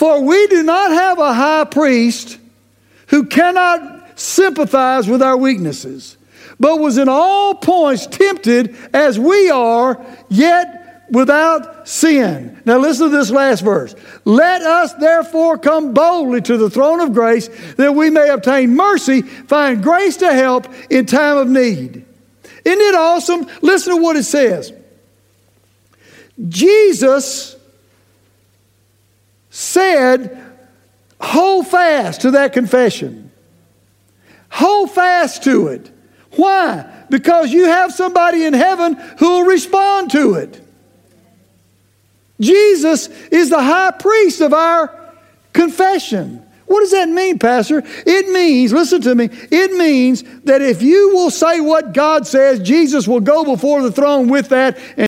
For 0.00 0.22
we 0.22 0.46
do 0.46 0.62
not 0.62 0.92
have 0.92 1.18
a 1.18 1.34
high 1.34 1.64
priest 1.64 2.38
who 3.08 3.26
cannot 3.26 4.18
sympathize 4.18 5.06
with 5.06 5.20
our 5.20 5.36
weaknesses, 5.36 6.16
but 6.58 6.80
was 6.80 6.96
in 6.96 7.10
all 7.10 7.54
points 7.56 8.06
tempted 8.06 8.74
as 8.94 9.18
we 9.18 9.50
are, 9.50 10.02
yet 10.30 11.04
without 11.10 11.86
sin. 11.86 12.62
Now 12.64 12.78
listen 12.78 13.10
to 13.10 13.14
this 13.14 13.30
last 13.30 13.60
verse. 13.60 13.94
Let 14.24 14.62
us 14.62 14.94
therefore 14.94 15.58
come 15.58 15.92
boldly 15.92 16.40
to 16.40 16.56
the 16.56 16.70
throne 16.70 17.00
of 17.00 17.12
grace 17.12 17.50
that 17.74 17.94
we 17.94 18.08
may 18.08 18.30
obtain 18.30 18.74
mercy, 18.74 19.20
find 19.20 19.82
grace 19.82 20.16
to 20.16 20.32
help 20.32 20.66
in 20.88 21.04
time 21.04 21.36
of 21.36 21.46
need. 21.46 22.06
Isn't 22.64 22.80
it 22.80 22.94
awesome? 22.94 23.46
Listen 23.60 23.96
to 23.96 24.02
what 24.02 24.16
it 24.16 24.24
says. 24.24 24.72
Jesus 26.48 27.59
said, 29.50 30.42
hold 31.20 31.66
fast 31.66 32.22
to 32.22 32.30
that 32.32 32.52
confession. 32.52 33.30
Hold 34.50 34.90
fast 34.90 35.44
to 35.44 35.68
it. 35.68 35.90
Why? 36.32 37.04
Because 37.10 37.52
you 37.52 37.64
have 37.64 37.92
somebody 37.92 38.44
in 38.44 38.54
heaven 38.54 38.94
who 38.94 39.28
will 39.28 39.44
respond 39.44 40.12
to 40.12 40.34
it. 40.34 40.60
Jesus 42.40 43.08
is 43.28 43.50
the 43.50 43.62
high 43.62 43.90
priest 43.90 44.40
of 44.40 44.54
our 44.54 44.96
confession. 45.52 46.46
What 46.66 46.80
does 46.82 46.92
that 46.92 47.08
mean, 47.08 47.40
Pastor? 47.40 47.82
It 47.84 48.28
means, 48.28 48.72
listen 48.72 49.00
to 49.02 49.14
me, 49.16 49.28
it 49.50 49.72
means 49.72 50.22
that 50.44 50.62
if 50.62 50.82
you 50.82 51.12
will 51.12 51.30
say 51.30 51.60
what 51.60 51.92
God 51.92 52.28
says, 52.28 52.60
Jesus 52.60 53.08
will 53.08 53.20
go 53.20 53.44
before 53.44 53.82
the 53.82 53.90
throne 53.90 54.28
with 54.28 54.50
that 54.50 54.78
and 54.78 54.98